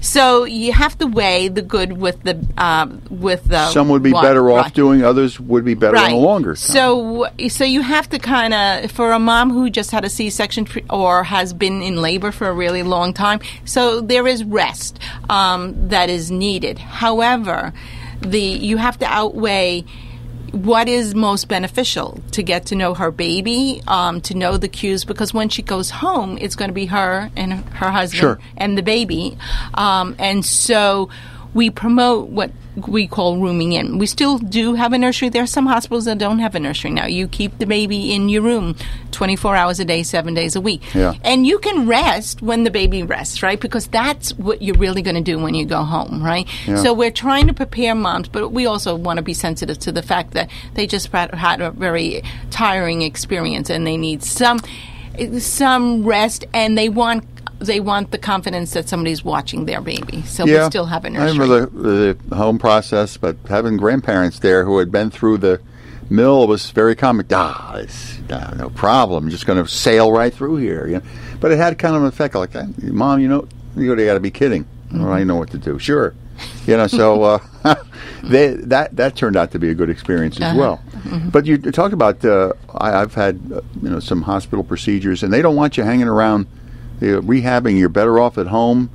So 0.00 0.44
you 0.44 0.72
have 0.72 0.96
to 0.98 1.06
weigh 1.06 1.48
the 1.48 1.62
good 1.62 1.92
with 1.92 2.22
the 2.22 2.38
uh, 2.56 2.86
with 3.10 3.44
the 3.44 3.68
Some 3.70 3.88
would 3.88 4.02
be 4.02 4.12
what- 4.12 4.22
better 4.22 4.48
off 4.50 4.66
right. 4.66 4.74
doing. 4.74 5.04
Others 5.04 5.40
would 5.40 5.64
be 5.64 5.74
better 5.74 5.96
in 5.96 6.12
a 6.12 6.16
longer. 6.16 6.50
time. 6.54 6.56
So, 6.56 7.26
so 7.48 7.64
you 7.64 7.82
have 7.82 8.08
to 8.10 8.18
kind 8.18 8.54
of 8.54 8.90
for 8.92 9.12
a 9.12 9.18
mom 9.18 9.50
who 9.50 9.68
just 9.70 9.90
had 9.90 10.04
a 10.04 10.08
C-section 10.10 10.66
or 10.88 11.24
has 11.24 11.52
been 11.52 11.82
in 11.82 11.96
labor 12.00 12.30
for 12.30 12.48
a 12.48 12.52
really 12.52 12.82
long 12.82 13.12
time. 13.12 13.40
So 13.64 14.00
there 14.00 14.26
is 14.26 14.44
rest 14.44 14.98
um, 15.28 15.88
that 15.88 16.08
is 16.10 16.30
needed. 16.30 16.78
However, 16.78 17.72
the 18.20 18.40
you 18.40 18.76
have 18.76 18.98
to 19.00 19.06
outweigh 19.06 19.84
what 20.52 20.88
is 20.88 21.14
most 21.14 21.48
beneficial 21.48 22.20
to 22.32 22.42
get 22.42 22.66
to 22.66 22.74
know 22.74 22.94
her 22.94 23.10
baby, 23.10 23.82
um, 23.86 24.20
to 24.22 24.34
know 24.34 24.56
the 24.56 24.68
cues, 24.68 25.04
because 25.04 25.32
when 25.34 25.48
she 25.48 25.62
goes 25.62 25.90
home, 25.90 26.38
it's 26.40 26.56
going 26.56 26.68
to 26.70 26.74
be 26.74 26.86
her 26.86 27.30
and 27.36 27.52
her 27.52 27.90
husband 27.90 28.20
Sure. 28.20 28.38
and 28.56 28.76
the 28.78 28.82
baby. 28.82 29.36
Um, 29.74 30.16
and 30.18 30.44
so 30.44 31.10
we 31.54 31.70
promote 31.70 32.28
what 32.28 32.50
we 32.86 33.06
call 33.06 33.38
rooming 33.38 33.72
in. 33.72 33.98
We 33.98 34.06
still 34.06 34.38
do 34.38 34.74
have 34.74 34.92
a 34.92 34.98
nursery. 34.98 35.28
There 35.28 35.42
are 35.42 35.46
some 35.46 35.66
hospitals 35.66 36.04
that 36.04 36.18
don't 36.18 36.38
have 36.38 36.54
a 36.54 36.60
nursery 36.60 36.90
now. 36.90 37.06
You 37.06 37.26
keep 37.26 37.58
the 37.58 37.66
baby 37.66 38.12
in 38.12 38.28
your 38.28 38.42
room 38.42 38.76
24 39.10 39.56
hours 39.56 39.80
a 39.80 39.84
day, 39.84 40.02
seven 40.02 40.34
days 40.34 40.54
a 40.54 40.60
week. 40.60 40.94
Yeah. 40.94 41.14
And 41.24 41.46
you 41.46 41.58
can 41.58 41.86
rest 41.86 42.42
when 42.42 42.64
the 42.64 42.70
baby 42.70 43.02
rests, 43.02 43.42
right? 43.42 43.60
Because 43.60 43.88
that's 43.88 44.30
what 44.38 44.62
you're 44.62 44.76
really 44.76 45.02
going 45.02 45.16
to 45.16 45.22
do 45.22 45.38
when 45.38 45.54
you 45.54 45.66
go 45.66 45.82
home, 45.82 46.22
right? 46.22 46.46
Yeah. 46.66 46.76
So 46.76 46.92
we're 46.92 47.10
trying 47.10 47.48
to 47.48 47.54
prepare 47.54 47.94
moms, 47.94 48.28
but 48.28 48.50
we 48.50 48.66
also 48.66 48.94
want 48.94 49.16
to 49.16 49.22
be 49.22 49.34
sensitive 49.34 49.78
to 49.80 49.92
the 49.92 50.02
fact 50.02 50.32
that 50.32 50.50
they 50.74 50.86
just 50.86 51.10
had 51.10 51.34
had 51.34 51.60
a 51.60 51.70
very 51.70 52.22
tiring 52.50 53.02
experience 53.02 53.70
and 53.70 53.86
they 53.86 53.96
need 53.96 54.22
some 54.22 54.60
some 55.40 56.04
rest 56.04 56.44
and 56.52 56.76
they 56.76 56.88
want 56.88 57.24
they 57.60 57.80
want 57.80 58.12
the 58.12 58.18
confidence 58.18 58.72
that 58.72 58.88
somebody's 58.88 59.24
watching 59.24 59.64
their 59.64 59.80
baby. 59.80 60.22
So 60.22 60.44
we 60.44 60.64
still 60.68 60.86
have 60.86 61.04
a 61.04 61.10
nursery. 61.10 61.28
I 61.28 61.32
remember 61.32 61.66
the, 61.66 62.16
the 62.28 62.36
home 62.36 62.58
process, 62.58 63.16
but 63.16 63.36
having 63.48 63.76
grandparents 63.76 64.38
there 64.38 64.64
who 64.64 64.78
had 64.78 64.92
been 64.92 65.10
through 65.10 65.38
the 65.38 65.60
mill 66.08 66.46
was 66.46 66.70
very 66.70 66.94
common. 66.94 67.26
Ah, 67.32 67.76
it's, 67.76 68.18
ah, 68.30 68.54
no 68.56 68.70
problem. 68.70 69.28
just 69.30 69.46
going 69.46 69.62
to 69.62 69.68
sail 69.68 70.12
right 70.12 70.32
through 70.32 70.56
here. 70.56 70.86
You 70.86 70.94
know? 70.98 71.02
But 71.40 71.50
it 71.50 71.58
had 71.58 71.78
kind 71.78 71.96
of 71.96 72.02
an 72.02 72.08
effect 72.08 72.34
like, 72.34 72.54
"Ah, 72.54 72.66
Mom, 72.82 73.20
you 73.20 73.28
know, 73.28 73.48
you 73.76 73.94
got 73.94 74.14
to 74.14 74.20
be 74.20 74.30
kidding. 74.30 74.66
Well, 74.92 75.12
I 75.12 75.24
know 75.24 75.36
what 75.36 75.50
to 75.50 75.58
do. 75.58 75.78
Sure. 75.78 76.14
You 76.66 76.76
know, 76.76 76.86
so 76.86 77.22
uh, 77.22 77.38
they, 78.22 78.48
that 78.54 78.96
that 78.96 79.16
turned 79.16 79.36
out 79.36 79.52
to 79.52 79.58
be 79.58 79.70
a 79.70 79.74
good 79.74 79.90
experience 79.90 80.40
as 80.40 80.56
well. 80.56 80.82
But 81.30 81.46
you 81.46 81.58
talked 81.58 81.94
about 81.94 82.24
uh, 82.24 82.52
I, 82.74 83.00
I've 83.00 83.14
had 83.14 83.40
uh, 83.52 83.60
you 83.82 83.90
know 83.90 84.00
some 84.00 84.22
hospital 84.22 84.64
procedures, 84.64 85.22
and 85.22 85.32
they 85.32 85.42
don't 85.42 85.56
want 85.56 85.76
you 85.76 85.84
hanging 85.84 86.08
around 86.08 86.46
uh, 87.00 87.22
rehabbing. 87.22 87.78
You're 87.78 87.88
better 87.88 88.18
off 88.18 88.38
at 88.38 88.48
home 88.48 88.90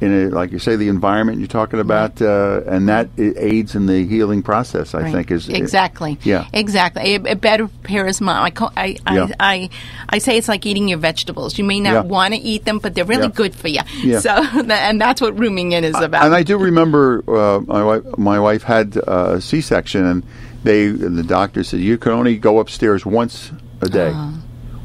in 0.00 0.12
a, 0.12 0.28
like 0.28 0.52
you 0.52 0.58
say 0.58 0.76
the 0.76 0.88
environment 0.88 1.38
you're 1.38 1.48
talking 1.48 1.80
about, 1.80 2.22
uh, 2.22 2.60
and 2.66 2.88
that 2.88 3.08
i- 3.18 3.32
aids 3.36 3.74
in 3.74 3.86
the 3.86 4.06
healing 4.06 4.42
process. 4.42 4.94
I 4.94 5.00
Right. 5.02 5.12
think 5.12 5.30
is 5.30 5.48
exactly. 5.48 6.18
Yeah. 6.22 6.46
exactly. 6.52 7.14
It, 7.14 7.26
it 7.26 7.40
better 7.40 7.66
prepares 7.68 8.20
mom. 8.20 8.44
I, 8.44 8.52
I, 8.76 8.96
I, 9.06 9.14
Yeah. 9.16 9.26
I, 9.40 9.70
I 10.08 10.18
say 10.18 10.36
it's 10.38 10.48
like 10.48 10.64
eating 10.66 10.88
your 10.88 10.98
vegetables. 10.98 11.58
You 11.58 11.64
may 11.64 11.80
not 11.80 11.92
Yeah. 11.92 12.00
want 12.02 12.34
to 12.34 12.40
eat 12.40 12.64
them, 12.64 12.78
but 12.78 12.94
they're 12.94 13.04
really 13.04 13.24
Yeah. 13.24 13.28
good 13.34 13.54
for 13.54 13.68
you. 13.68 13.80
Yeah. 14.02 14.20
So, 14.20 14.30
and 14.70 15.00
that's 15.00 15.20
what 15.20 15.38
rooming 15.38 15.72
in 15.72 15.82
is 15.84 15.96
about. 16.00 16.24
And 16.24 16.34
I 16.34 16.42
do 16.42 16.58
remember 16.58 17.24
uh, 17.28 17.60
my 17.66 17.82
wife. 17.84 18.02
My 18.18 18.38
wife 18.38 18.62
had 18.62 18.96
uh, 18.96 19.34
a 19.36 19.40
C-section, 19.40 20.04
and 20.06 20.22
they 20.62 20.86
and 20.86 21.16
the 21.18 21.22
doctor 21.22 21.64
said 21.64 21.80
you 21.80 21.98
can 21.98 22.12
only 22.12 22.36
go 22.36 22.58
upstairs 22.60 23.04
once 23.06 23.50
a 23.80 23.88
day, 23.88 24.12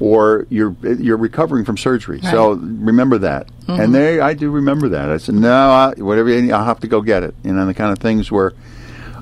or 0.04 0.46
you're 0.50 0.76
you're 1.00 1.16
recovering 1.18 1.64
from 1.64 1.78
surgery. 1.78 2.20
So 2.22 2.54
remember 2.54 3.18
that. 3.20 3.48
And 3.70 3.96
they, 3.96 4.20
I 4.20 4.34
do 4.34 4.52
remember 4.52 4.90
that. 4.90 5.10
I 5.10 5.16
said 5.18 5.36
no, 5.36 5.70
I, 5.72 5.94
whatever. 5.98 6.30
you 6.30 6.42
need, 6.42 6.52
I'll 6.52 6.66
have 6.66 6.82
to 6.82 6.88
go 6.88 7.00
get 7.02 7.24
it. 7.24 7.34
You 7.44 7.54
know, 7.54 7.66
the 7.66 7.74
kind 7.74 7.92
of 7.94 8.00
things 8.00 8.30
where 8.30 8.52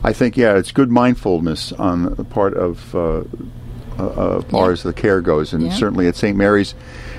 I 0.04 0.12
think 0.14 0.36
yeah, 0.38 0.58
it's 0.58 0.72
good 0.72 0.90
mindfulness 0.90 1.72
on 1.74 2.16
the 2.16 2.24
part 2.24 2.56
of. 2.56 2.96
Uh, 2.96 3.24
uh, 4.00 4.38
as 4.40 4.44
far 4.46 4.72
as 4.72 4.82
the 4.82 4.94
care 4.94 5.22
goes, 5.22 5.54
and 5.54 5.64
Yeah. 5.64 5.74
certainly 5.74 6.08
at 6.08 6.16
St. 6.16 6.36
Mary's 6.36 6.74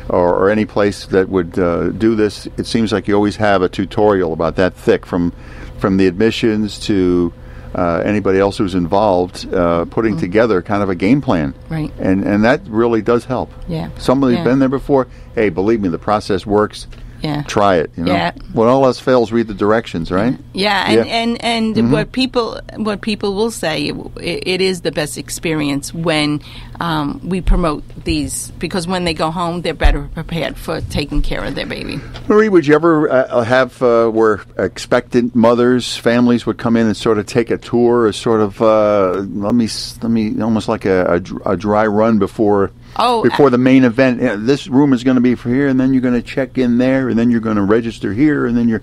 or, 0.09 0.35
or 0.35 0.51
any 0.51 0.65
place 0.65 1.07
that 1.07 1.29
would 1.29 1.57
uh, 1.57 1.91
do 1.91 2.17
this, 2.17 2.49
it 2.57 2.67
seems 2.67 2.91
like 2.93 3.07
you 3.07 3.15
always 3.15 3.37
have 3.37 3.63
a 3.63 3.69
tutorial 3.69 4.33
about 4.33 4.57
that 4.57 4.75
thick 4.75 5.07
from 5.07 5.33
from 5.79 5.99
the 5.99 6.09
admissions 6.09 6.81
to 6.81 7.33
uh, 7.75 8.03
anybody 8.05 8.39
else 8.39 8.59
who's 8.59 8.75
involved, 8.75 9.53
uh, 9.53 9.85
putting 9.87 10.17
together 10.19 10.61
kind 10.63 10.83
of 10.83 10.91
a 10.91 10.95
game 10.95 11.21
plan, 11.21 11.53
Mm-hmm. 11.53 11.75
Right. 11.75 11.93
And 11.99 12.25
and 12.25 12.45
that 12.45 12.61
really 12.67 13.03
does 13.03 13.25
help. 13.25 13.51
Yeah. 13.69 13.89
somebody's 13.99 14.39
Yeah. 14.39 14.45
been 14.45 14.59
there 14.59 14.69
before. 14.69 15.07
Hey, 15.35 15.49
believe 15.49 15.81
me, 15.81 15.89
the 15.89 15.99
process 15.99 16.45
works. 16.47 16.87
Yeah. 17.23 17.43
Try 17.45 17.77
it. 17.77 17.91
You 17.97 18.05
know? 18.05 18.13
Yeah. 18.13 18.33
When 18.53 18.69
all 18.69 18.85
else 18.85 18.99
fails, 18.99 19.31
read 19.33 19.47
the 19.47 19.55
directions. 19.55 20.11
Right. 20.11 20.37
Yeah, 20.53 20.85
and 20.87 20.95
Yeah. 21.07 21.13
and, 21.15 21.45
and 21.45 21.77
Mm-hmm. 21.77 21.93
what 21.93 22.13
people 22.13 22.61
what 22.77 23.01
people 23.01 23.35
will 23.35 23.51
say, 23.51 23.87
it, 23.89 23.97
it 24.21 24.61
is 24.61 24.81
the 24.83 24.91
best 24.93 25.17
experience 25.19 25.95
when 25.95 26.41
um, 26.81 27.21
we 27.23 27.41
promote 27.41 27.85
these 28.05 28.51
because 28.59 28.87
when 28.89 29.05
they 29.05 29.15
go 29.15 29.31
home, 29.31 29.63
they're 29.63 29.73
better 29.75 30.09
prepared 30.15 30.57
for 30.57 30.81
taking 30.81 31.23
care 31.23 31.45
of 31.45 31.55
their 31.55 31.67
baby. 31.67 32.01
Marie, 32.29 32.49
would 32.49 32.67
you 32.67 32.75
ever 32.75 33.09
uh, 33.11 33.43
have 33.45 33.81
uh, 33.83 34.09
where 34.09 34.41
expectant 34.59 35.35
mothers, 35.37 35.97
families 35.97 36.45
would 36.47 36.59
come 36.59 36.77
in 36.77 36.87
and 36.87 36.97
sort 36.97 37.19
of 37.19 37.27
take 37.27 37.51
a 37.51 37.59
tour, 37.59 38.09
a 38.09 38.13
sort 38.13 38.41
of 38.41 38.61
uh, 38.61 39.13
let 39.35 39.55
me 39.55 39.69
let 40.03 40.11
me 40.11 40.41
almost 40.43 40.67
like 40.69 40.85
a, 40.85 41.23
a, 41.45 41.53
a 41.53 41.57
dry 41.57 41.87
run 41.87 42.19
before 42.19 42.73
Oh, 42.97 43.23
before 43.23 43.51
the 43.51 43.59
main 43.59 43.85
event. 43.85 44.21
Yeah, 44.21 44.37
this 44.39 44.69
room 44.69 44.93
is 44.93 45.05
going 45.05 45.15
to 45.15 45.21
be 45.21 45.35
for 45.35 45.49
here, 45.49 45.69
and 45.69 45.79
then 45.81 45.93
you're 45.93 46.03
going 46.03 46.15
to 46.15 46.23
check 46.23 46.59
in 46.59 46.79
there, 46.79 47.09
and 47.09 47.19
then 47.19 47.31
you're 47.31 47.41
going 47.41 47.57
to 47.57 47.63
register 47.63 48.13
here, 48.13 48.47
and 48.47 48.57
then 48.57 48.69
you're 48.69 48.83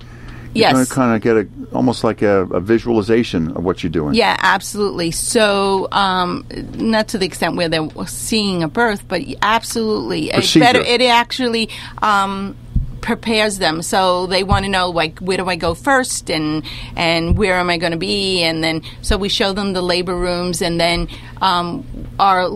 you're 0.54 0.62
Yes. 0.62 0.74
going 0.74 0.86
to 0.86 0.92
kind 0.92 1.16
of 1.16 1.22
get 1.22 1.38
a 1.38 1.76
almost 1.76 2.04
like 2.04 2.24
a, 2.24 2.42
a 2.46 2.60
visualization 2.60 3.52
of 3.52 3.64
what 3.64 3.84
you're 3.84 3.92
doing. 3.92 4.16
Yeah, 4.16 4.36
absolutely. 4.40 5.12
So, 5.12 5.88
um, 5.92 6.44
not 6.74 7.10
to 7.10 7.20
the 7.20 7.28
extent 7.28 7.56
where 7.56 7.70
they're 7.70 7.88
seeing 8.08 8.64
a 8.64 8.68
birth, 8.68 9.08
but 9.08 9.22
absolutely, 9.44 10.32
it 10.32 10.54
better. 10.56 10.80
It 10.80 11.02
actually. 11.02 11.70
Um, 12.02 12.56
prepares 13.02 13.60
them 13.60 13.82
so 13.82 14.28
they 14.28 14.44
want 14.44 14.66
to 14.66 14.70
know 14.70 14.90
like 14.90 15.20
where 15.20 15.38
do 15.38 15.46
I 15.46 15.56
go 15.56 15.74
first 15.74 16.30
and 16.30 16.64
and 16.98 17.38
where 17.38 17.56
am 17.56 17.70
I 17.70 17.78
going 17.78 17.94
to 17.94 17.98
be 17.98 18.44
and 18.44 18.62
then 18.62 18.82
so 19.02 19.18
we 19.18 19.30
show 19.30 19.54
them 19.54 19.72
the 19.72 19.82
labor 19.82 20.16
rooms 20.16 20.62
and 20.62 20.80
then 20.80 21.08
um, 21.42 21.86
our 22.20 22.50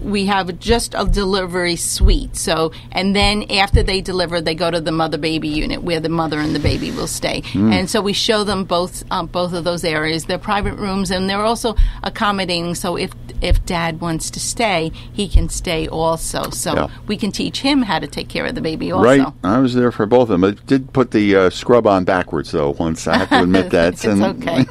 we, 0.00 0.26
have 0.26 0.58
just 0.58 0.94
a 0.96 1.04
delivery 1.04 1.76
suite. 1.76 2.36
So, 2.36 2.72
and 2.92 3.14
then 3.14 3.44
after 3.50 3.82
they 3.82 4.00
deliver, 4.00 4.40
they 4.40 4.54
go 4.54 4.70
to 4.70 4.80
the 4.80 4.92
mother 4.92 5.18
baby 5.18 5.48
unit 5.48 5.82
where 5.82 6.00
the 6.00 6.08
mother 6.08 6.38
and 6.38 6.54
the 6.54 6.60
baby 6.60 6.90
will 6.90 7.06
stay. 7.06 7.42
And 7.54 7.88
so 7.90 8.00
we 8.00 8.12
show 8.12 8.44
them 8.44 8.64
both 8.64 9.04
um, 9.10 9.26
both 9.26 9.52
of 9.52 9.64
those 9.64 9.84
areas. 9.84 10.24
They're 10.26 10.38
private 10.38 10.74
rooms, 10.74 11.10
and 11.10 11.28
they're 11.28 11.40
also 11.44 11.74
accommodating. 12.02 12.74
So 12.74 12.96
if 12.96 13.12
if 13.40 13.64
dad 13.66 14.00
wants 14.00 14.30
to 14.30 14.40
stay, 14.40 14.92
he 15.12 15.28
can 15.28 15.48
stay 15.48 15.88
also. 15.88 16.50
So 16.50 16.74
Yeah. 16.74 16.88
we 17.08 17.16
can 17.16 17.32
teach 17.32 17.60
him 17.60 17.82
how 17.82 17.98
to 17.98 18.06
take 18.06 18.28
care 18.28 18.46
of 18.46 18.54
the 18.54 18.60
baby 18.60 18.92
also. 18.92 19.04
Right, 19.04 19.26
I 19.42 19.58
was 19.58 19.74
there 19.74 19.90
for 19.90 20.06
both 20.06 20.30
of 20.30 20.40
them. 20.40 20.44
I 20.44 20.52
did 20.66 20.92
put 20.92 21.10
the 21.10 21.34
uh, 21.36 21.50
scrub 21.50 21.86
on 21.86 22.04
backwards 22.04 22.52
though. 22.52 22.70
Once 22.78 23.06
I 23.08 23.16
have 23.18 23.28
to 23.30 23.42
admit 23.42 23.70
that. 23.76 23.94
It's 23.94 24.04
okay. 24.06 24.64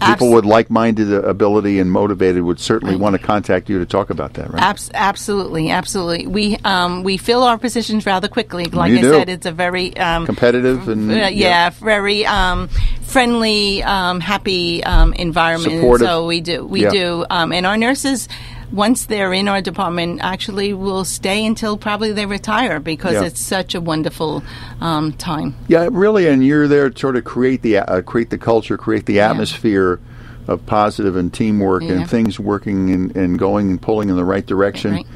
People 0.00 0.30
with 0.32 0.44
like-minded 0.44 1.12
uh, 1.12 1.22
ability 1.22 1.78
and 1.80 1.90
motivated 1.90 2.42
would 2.42 2.60
certainly 2.60 2.94
Right. 2.94 3.00
want 3.00 3.14
to 3.14 3.18
contact 3.18 3.68
you 3.68 3.78
to 3.78 3.86
talk 3.86 4.10
about 4.10 4.34
that, 4.34 4.52
right? 4.52 4.62
Abs- 4.62 4.90
absolutely, 4.94 5.70
absolutely. 5.70 6.26
We 6.26 6.56
um, 6.64 7.02
we 7.02 7.16
fill 7.16 7.42
our 7.42 7.58
positions 7.58 8.06
rather 8.06 8.28
quickly. 8.28 8.64
Like 8.66 8.90
You 8.92 8.98
I 8.98 9.02
do. 9.02 9.10
said, 9.12 9.28
it's 9.28 9.46
a 9.46 9.52
very 9.52 9.96
um, 9.96 10.26
Competitive 10.26 10.88
and 10.88 11.10
uh, 11.10 11.28
yeah, 11.32 11.70
very 11.70 12.24
um, 12.26 12.68
friendly, 13.02 13.82
um, 13.82 14.20
happy 14.20 14.82
um, 14.84 15.12
environment. 15.14 15.72
Supportive. 15.74 16.06
So 16.06 16.26
we 16.26 16.40
do, 16.40 16.64
we 16.64 16.82
Yeah. 16.82 16.90
do, 16.90 17.26
um, 17.30 17.52
and 17.52 17.66
our 17.66 17.76
nurses. 17.76 18.28
Once 18.72 19.06
they're 19.06 19.32
in 19.32 19.48
our 19.48 19.62
department, 19.62 20.20
actually 20.22 20.72
will 20.74 21.04
stay 21.04 21.44
until 21.46 21.76
probably 21.78 22.12
they 22.12 22.26
retire 22.26 22.78
because 22.80 23.14
Yeah. 23.14 23.24
it's 23.24 23.40
such 23.40 23.74
a 23.74 23.80
wonderful 23.80 24.42
um, 24.80 25.12
time. 25.12 25.54
Yeah, 25.68 25.88
really, 25.90 26.28
and 26.28 26.44
you're 26.44 26.68
there 26.68 26.90
to 26.90 26.98
sort 26.98 27.16
of 27.16 27.24
create 27.24 27.62
the 27.62 27.78
uh, 27.78 28.02
create 28.02 28.28
the 28.30 28.38
culture, 28.38 28.76
create 28.76 29.06
the 29.06 29.20
atmosphere 29.20 30.00
of 30.46 30.64
positive 30.66 31.16
and 31.16 31.32
teamwork 31.32 31.82
Yeah. 31.82 31.92
and 31.92 32.10
things 32.10 32.38
working 32.38 32.90
and, 32.90 33.16
and 33.16 33.38
going 33.38 33.70
and 33.70 33.80
pulling 33.80 34.08
in 34.10 34.16
the 34.16 34.24
right 34.24 34.44
direction. 34.46 34.92
Right. 34.92 35.06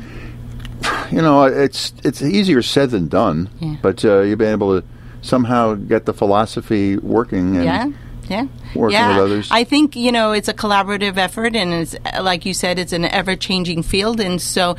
You 1.13 1.21
know, 1.21 1.45
it's 1.45 1.93
it's 2.05 2.23
easier 2.23 2.63
said 2.63 2.91
than 2.91 3.09
done, 3.09 3.51
Yeah. 3.61 3.77
but 3.83 4.03
uh, 4.05 4.23
you've 4.23 4.39
been 4.39 4.53
able 4.53 4.81
to 4.81 4.87
somehow 5.21 5.75
get 5.75 6.07
the 6.07 6.15
philosophy 6.15 6.97
working. 6.97 7.57
And 7.57 7.65
yeah 7.65 7.87
yeah 8.29 8.47
working 8.75 8.95
yeah. 8.95 9.09
with 9.09 9.19
others. 9.19 9.49
i 9.51 9.65
think 9.65 9.97
you 9.97 10.13
know 10.13 10.33
it's 10.33 10.49
a 10.49 10.55
collaborative 10.55 11.17
effort 11.17 11.55
and 11.55 11.73
it's 11.73 11.97
like 12.21 12.45
you 12.47 12.55
said 12.55 12.79
it's 12.79 12.93
an 12.93 13.05
ever-changing 13.05 13.83
field 13.83 14.21
and 14.21 14.41
so 14.41 14.77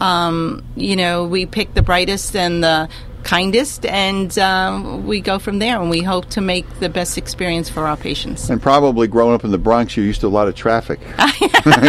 um, 0.00 0.64
you 0.76 0.96
know 0.96 1.24
we 1.24 1.46
pick 1.46 1.74
the 1.74 1.82
brightest 1.82 2.34
and 2.36 2.62
the 2.62 2.88
kindest 3.26 3.84
and 3.86 4.38
um, 4.38 5.04
we 5.04 5.20
go 5.20 5.36
from 5.40 5.58
there 5.58 5.80
and 5.80 5.90
we 5.90 6.00
hope 6.00 6.26
to 6.26 6.40
make 6.40 6.64
the 6.78 6.88
best 6.88 7.18
experience 7.18 7.68
for 7.68 7.84
our 7.84 7.96
patients 7.96 8.48
And 8.48 8.62
probably 8.62 9.08
growing 9.08 9.34
up 9.34 9.44
in 9.44 9.50
the 9.50 9.58
Bronx, 9.58 9.96
you're 9.96 10.06
used 10.06 10.20
to 10.20 10.28
a 10.28 10.28
lot 10.28 10.46
of 10.46 10.54
traffic. 10.54 11.00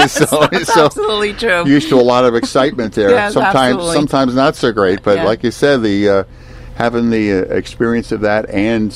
so, 0.07 0.47
That's 0.47 0.73
so 0.73 0.85
absolutely 0.85 1.33
true 1.33 1.63
used 1.67 1.89
to 1.89 1.95
a 1.95 2.01
lot 2.01 2.25
of 2.25 2.33
excitement 2.33 2.95
there. 2.95 3.11
Yes, 3.11 3.33
sometimes, 3.33 3.75
absolutely. 3.75 3.95
sometimes 3.95 4.35
not 4.35 4.55
so 4.55 4.71
great. 4.71 5.03
But 5.03 5.17
Yeah. 5.17 5.25
like 5.25 5.43
you 5.43 5.51
said, 5.51 5.83
the 5.83 6.09
uh, 6.09 6.23
having 6.77 7.09
the 7.09 7.31
uh, 7.31 7.55
experience 7.55 8.11
of 8.11 8.21
that 8.21 8.47
and 8.51 8.95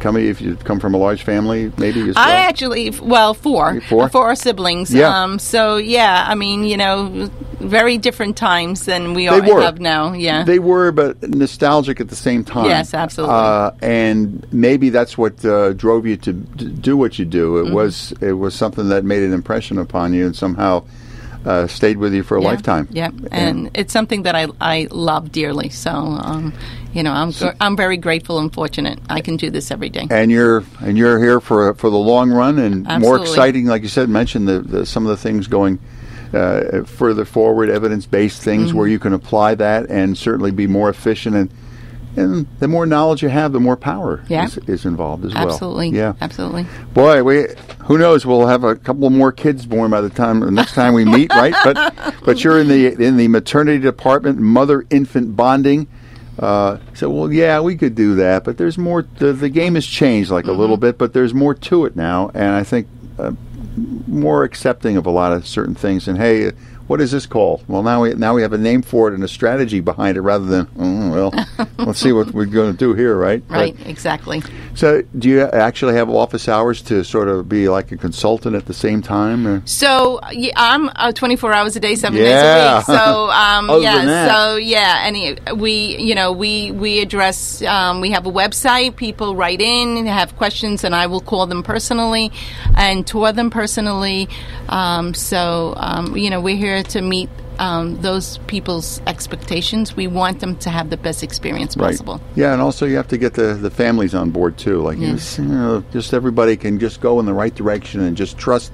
coming 0.00 0.26
if 0.26 0.40
you 0.40 0.56
come 0.56 0.80
from 0.80 0.94
a 0.94 0.96
large 0.96 1.22
family, 1.22 1.70
maybe 1.76 2.02
well. 2.02 2.14
I 2.16 2.36
actually, 2.36 2.88
well, 2.90 3.34
four, 3.34 3.80
Four? 3.82 4.08
four 4.08 4.34
siblings. 4.34 4.92
Yeah. 4.92 5.22
Um, 5.22 5.38
so 5.38 5.76
yeah, 5.76 6.24
I 6.26 6.34
mean, 6.34 6.64
you 6.64 6.78
know, 6.78 7.30
very 7.58 7.98
different 7.98 8.38
times 8.38 8.86
than 8.86 9.12
we 9.12 9.28
are 9.28 9.42
have 9.42 9.80
now. 9.80 10.14
Yeah. 10.14 10.44
They 10.44 10.58
were, 10.58 10.92
but 10.92 11.22
nostalgic 11.28 12.00
at 12.00 12.08
the 12.08 12.16
same 12.16 12.42
time. 12.42 12.66
Yes, 12.66 12.94
absolutely. 12.94 13.36
Uh, 13.36 13.72
and 13.82 14.50
maybe 14.50 14.88
that's 14.88 15.18
what 15.18 15.44
uh, 15.44 15.74
drove 15.74 16.06
you 16.06 16.16
to 16.16 16.32
d- 16.32 16.70
do 16.70 16.96
what 16.96 17.18
you 17.18 17.26
do. 17.26 17.54
Mm-hmm. 17.54 17.68
It 17.68 17.74
was 17.74 18.12
it 18.22 18.32
was 18.32 18.54
something 18.54 18.88
that 18.88 19.04
made 19.04 19.22
an 19.22 19.34
impression 19.34 19.76
upon 19.76 20.14
you 20.14 20.24
and 20.24 20.34
somehow 20.34 20.84
uh, 21.44 21.66
stayed 21.66 21.96
with 21.96 22.12
you 22.14 22.22
for 22.22 22.36
a 22.36 22.42
Yeah, 22.42 22.48
lifetime. 22.48 22.88
Yeah, 22.90 23.10
and 23.32 23.70
it's 23.74 23.92
something 23.92 24.22
that 24.24 24.34
I 24.34 24.48
I 24.60 24.88
love 24.90 25.32
dearly. 25.32 25.70
So, 25.70 25.90
um, 25.90 26.52
you 26.92 27.02
know, 27.02 27.12
I'm 27.12 27.30
gr- 27.30 27.56
I'm 27.60 27.76
very 27.76 27.96
grateful 27.96 28.38
and 28.38 28.52
fortunate. 28.52 28.98
I 29.08 29.20
can 29.20 29.36
do 29.36 29.50
this 29.50 29.70
every 29.70 29.88
day. 29.90 30.06
and 30.10 30.30
you're 30.30 30.64
and 30.80 30.98
you're 30.98 31.18
here 31.18 31.40
for 31.40 31.72
for 31.74 31.88
the 31.90 31.96
long 31.98 32.30
run 32.30 32.58
and 32.58 32.86
more 33.00 33.20
exciting 33.20 33.66
like 33.66 33.82
you 33.82 33.88
said 33.88 34.08
mentioned 34.08 34.48
the, 34.48 34.60
the 34.60 34.84
some 34.86 35.04
of 35.06 35.10
the 35.10 35.16
things 35.16 35.46
going 35.46 35.78
uh, 36.34 36.82
further 36.84 37.24
forward 37.24 37.70
evidence 37.70 38.06
based 38.06 38.42
things 38.42 38.68
Mm-hmm. 38.68 38.78
where 38.78 38.88
you 38.88 38.98
can 38.98 39.12
apply 39.12 39.54
that 39.56 39.88
and 39.90 40.16
certainly 40.16 40.50
be 40.52 40.66
more 40.66 40.88
efficient 40.90 41.34
and 41.36 41.50
and 42.16 42.46
the 42.58 42.66
more 42.68 42.86
knowledge 42.86 43.22
you 43.22 43.28
have 43.28 43.52
the 43.52 43.60
more 43.60 43.76
power 43.76 44.22
Yeah. 44.28 44.44
is, 44.44 44.58
is 44.66 44.84
involved 44.84 45.24
as 45.24 45.34
well 45.34 45.48
Absolutely. 45.50 45.90
yeah 45.90 46.14
Absolutely. 46.20 46.66
boy 46.92 47.22
we 47.22 47.46
who 47.86 47.98
knows 47.98 48.26
we'll 48.26 48.46
have 48.46 48.64
a 48.64 48.74
couple 48.76 49.08
more 49.10 49.32
kids 49.32 49.64
born 49.66 49.90
by 49.90 50.00
the 50.00 50.10
time 50.10 50.40
the 50.40 50.50
next 50.50 50.74
time 50.74 50.94
we 50.94 51.04
meet 51.04 51.30
right 51.32 51.54
but 51.64 52.14
but 52.24 52.42
you're 52.42 52.60
in 52.60 52.68
the 52.68 52.86
in 53.02 53.16
the 53.16 53.28
maternity 53.28 53.78
department 53.78 54.38
mother 54.38 54.84
infant 54.90 55.36
bonding 55.36 55.86
uh, 56.38 56.78
so 56.94 57.10
well, 57.10 57.30
yeah, 57.30 57.60
we 57.60 57.76
could 57.76 57.94
do 57.94 58.14
that, 58.14 58.44
but 58.44 58.56
there's 58.56 58.78
more. 58.78 59.02
The, 59.18 59.34
the 59.34 59.50
game 59.50 59.74
has 59.74 59.84
changed 59.84 60.30
like 60.30 60.46
a 60.46 60.52
little 60.52 60.78
bit, 60.78 60.96
but 60.96 61.12
there's 61.12 61.34
more 61.34 61.54
to 61.54 61.84
it 61.84 61.96
now, 61.96 62.30
and 62.32 62.54
I 62.54 62.62
think 62.64 62.86
uh, 63.18 63.32
more 64.06 64.44
accepting 64.44 64.96
of 64.96 65.04
a 65.04 65.10
lot 65.10 65.34
of 65.34 65.46
certain 65.46 65.74
things. 65.74 66.08
And 66.08 66.16
hey, 66.16 66.52
what 66.90 67.00
is 67.00 67.12
this 67.12 67.24
called? 67.24 67.62
Well, 67.68 67.84
now 67.84 68.02
we 68.02 68.14
now 68.14 68.34
we 68.34 68.42
have 68.42 68.52
a 68.52 68.58
name 68.58 68.82
for 68.82 69.06
it 69.06 69.14
and 69.14 69.22
a 69.22 69.28
strategy 69.28 69.78
behind 69.78 70.16
it, 70.16 70.22
rather 70.22 70.44
than 70.44 70.66
mm, 70.66 71.12
well, 71.12 71.32
let's 71.78 72.00
see 72.00 72.10
what 72.10 72.32
we're 72.32 72.46
going 72.46 72.72
to 72.72 72.76
do 72.76 72.94
here, 72.94 73.16
right? 73.16 73.46
But- 73.46 73.60
Right. 73.60 73.76
exactly. 73.86 74.42
so, 74.74 75.02
do 75.16 75.28
you 75.28 75.42
actually 75.42 75.94
have 75.94 76.08
office 76.10 76.48
hours 76.48 76.82
to 76.82 77.04
sort 77.04 77.28
of 77.28 77.48
be 77.48 77.68
like 77.68 77.92
a 77.92 77.96
consultant 77.96 78.56
at 78.56 78.66
the 78.66 78.74
same 78.74 79.02
time? 79.02 79.46
Or? 79.46 79.62
So 79.66 80.18
yeah, 80.32 80.52
I'm 80.56 80.90
uh, 80.96 81.12
24 81.12 81.52
hours 81.52 81.76
a 81.76 81.80
day, 81.80 81.94
seven 81.94 82.18
Yeah. 82.18 82.24
days 82.24 82.88
a 82.88 82.92
week. 82.92 82.98
So 82.98 83.30
um, 83.44 83.82
yeah, 83.82 84.26
so 84.32 84.56
yeah, 84.56 85.06
and 85.06 85.60
we, 85.60 85.96
you 85.96 86.16
know, 86.16 86.32
we 86.32 86.72
we 86.72 86.98
address. 86.98 87.62
Um, 87.62 88.00
we 88.00 88.10
have 88.10 88.26
a 88.26 88.32
website. 88.32 88.96
People 88.96 89.36
write 89.36 89.60
in 89.60 89.96
and 89.96 90.08
have 90.08 90.36
questions, 90.36 90.82
and 90.82 90.92
I 90.96 91.06
will 91.06 91.20
call 91.20 91.46
them 91.46 91.62
personally 91.62 92.32
and 92.74 93.06
tour 93.06 93.30
them 93.30 93.50
personally. 93.50 94.28
Um, 94.68 95.14
so 95.14 95.74
um, 95.76 96.16
you 96.16 96.30
know, 96.30 96.40
we're 96.40 96.56
here 96.56 96.79
to 96.82 97.02
meet. 97.02 97.28
Um, 97.58 98.00
those 98.00 98.38
people's 98.46 99.02
expectations. 99.06 99.94
We 99.94 100.06
want 100.06 100.40
them 100.40 100.56
to 100.60 100.70
have 100.70 100.88
the 100.88 100.96
best 100.96 101.22
experience 101.22 101.76
possible. 101.76 102.18
Yeah, 102.34 102.54
and 102.54 102.62
also 102.62 102.86
you 102.86 102.96
have 102.96 103.08
to 103.08 103.18
get 103.18 103.34
the, 103.34 103.52
the 103.52 103.70
families 103.70 104.14
on 104.14 104.30
board 104.30 104.56
too. 104.56 104.80
Like, 104.80 104.96
you 104.96 105.18
know, 105.38 105.84
just 105.92 106.14
everybody 106.14 106.56
can 106.56 106.78
just 106.78 107.02
go 107.02 107.20
in 107.20 107.26
the 107.26 107.34
right 107.34 107.54
direction 107.54 108.00
and 108.00 108.16
just 108.16 108.38
trust 108.38 108.72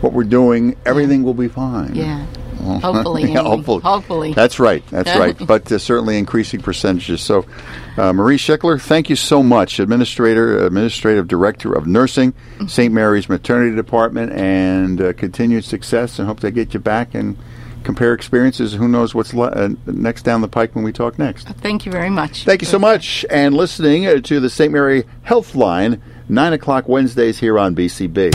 what 0.00 0.14
we're 0.14 0.24
doing. 0.24 0.76
Everything 0.86 1.24
will 1.24 1.34
be 1.34 1.48
fine. 1.48 1.94
Yeah. 1.94 2.26
Hopefully, 2.56 3.32
Yeah, 3.32 3.42
hopefully. 3.42 3.80
Hopefully. 3.82 4.32
That's 4.32 4.58
right. 4.58 4.84
That's 4.88 5.14
right. 5.18 5.36
But 5.46 5.70
uh, 5.70 5.78
certainly 5.78 6.18
increasing 6.18 6.60
percentages. 6.60 7.20
So, 7.20 7.46
uh, 7.96 8.12
Marie 8.12 8.36
Schickler, 8.38 8.80
thank 8.80 9.08
you 9.10 9.16
so 9.16 9.42
much, 9.42 9.78
Administrator, 9.78 10.64
Administrative 10.66 11.28
Director 11.28 11.72
of 11.72 11.86
Nursing, 11.86 12.32
Mm-hmm. 12.32 12.66
St. 12.68 12.92
Mary's 12.94 13.28
Maternity 13.28 13.76
Department, 13.76 14.32
and 14.32 15.00
uh, 15.00 15.12
continued 15.12 15.64
success. 15.64 16.18
And 16.18 16.26
hope 16.26 16.40
to 16.40 16.50
get 16.50 16.72
you 16.74 16.80
back 16.80 17.14
and 17.14 17.36
compare 17.84 18.12
experiences. 18.14 18.72
Who 18.72 18.88
knows 18.88 19.14
what's 19.14 19.32
le- 19.34 19.48
uh, 19.50 19.68
next 19.86 20.22
down 20.22 20.40
the 20.40 20.48
pike 20.48 20.74
when 20.74 20.82
we 20.84 20.92
talk 20.92 21.18
next. 21.18 21.46
Thank 21.48 21.86
you 21.86 21.92
very 21.92 22.10
much. 22.10 22.44
Thank 22.44 22.62
you 22.62 22.66
so 22.66 22.78
much. 22.78 23.24
And 23.30 23.54
listening 23.54 24.06
uh, 24.06 24.20
to 24.22 24.40
the 24.40 24.50
St. 24.50 24.72
Mary 24.72 25.04
Health 25.22 25.54
Line, 25.54 26.02
9 26.28 26.52
o'clock 26.54 26.88
Wednesdays 26.88 27.38
here 27.38 27.58
on 27.58 27.76
BCB. 27.76 28.34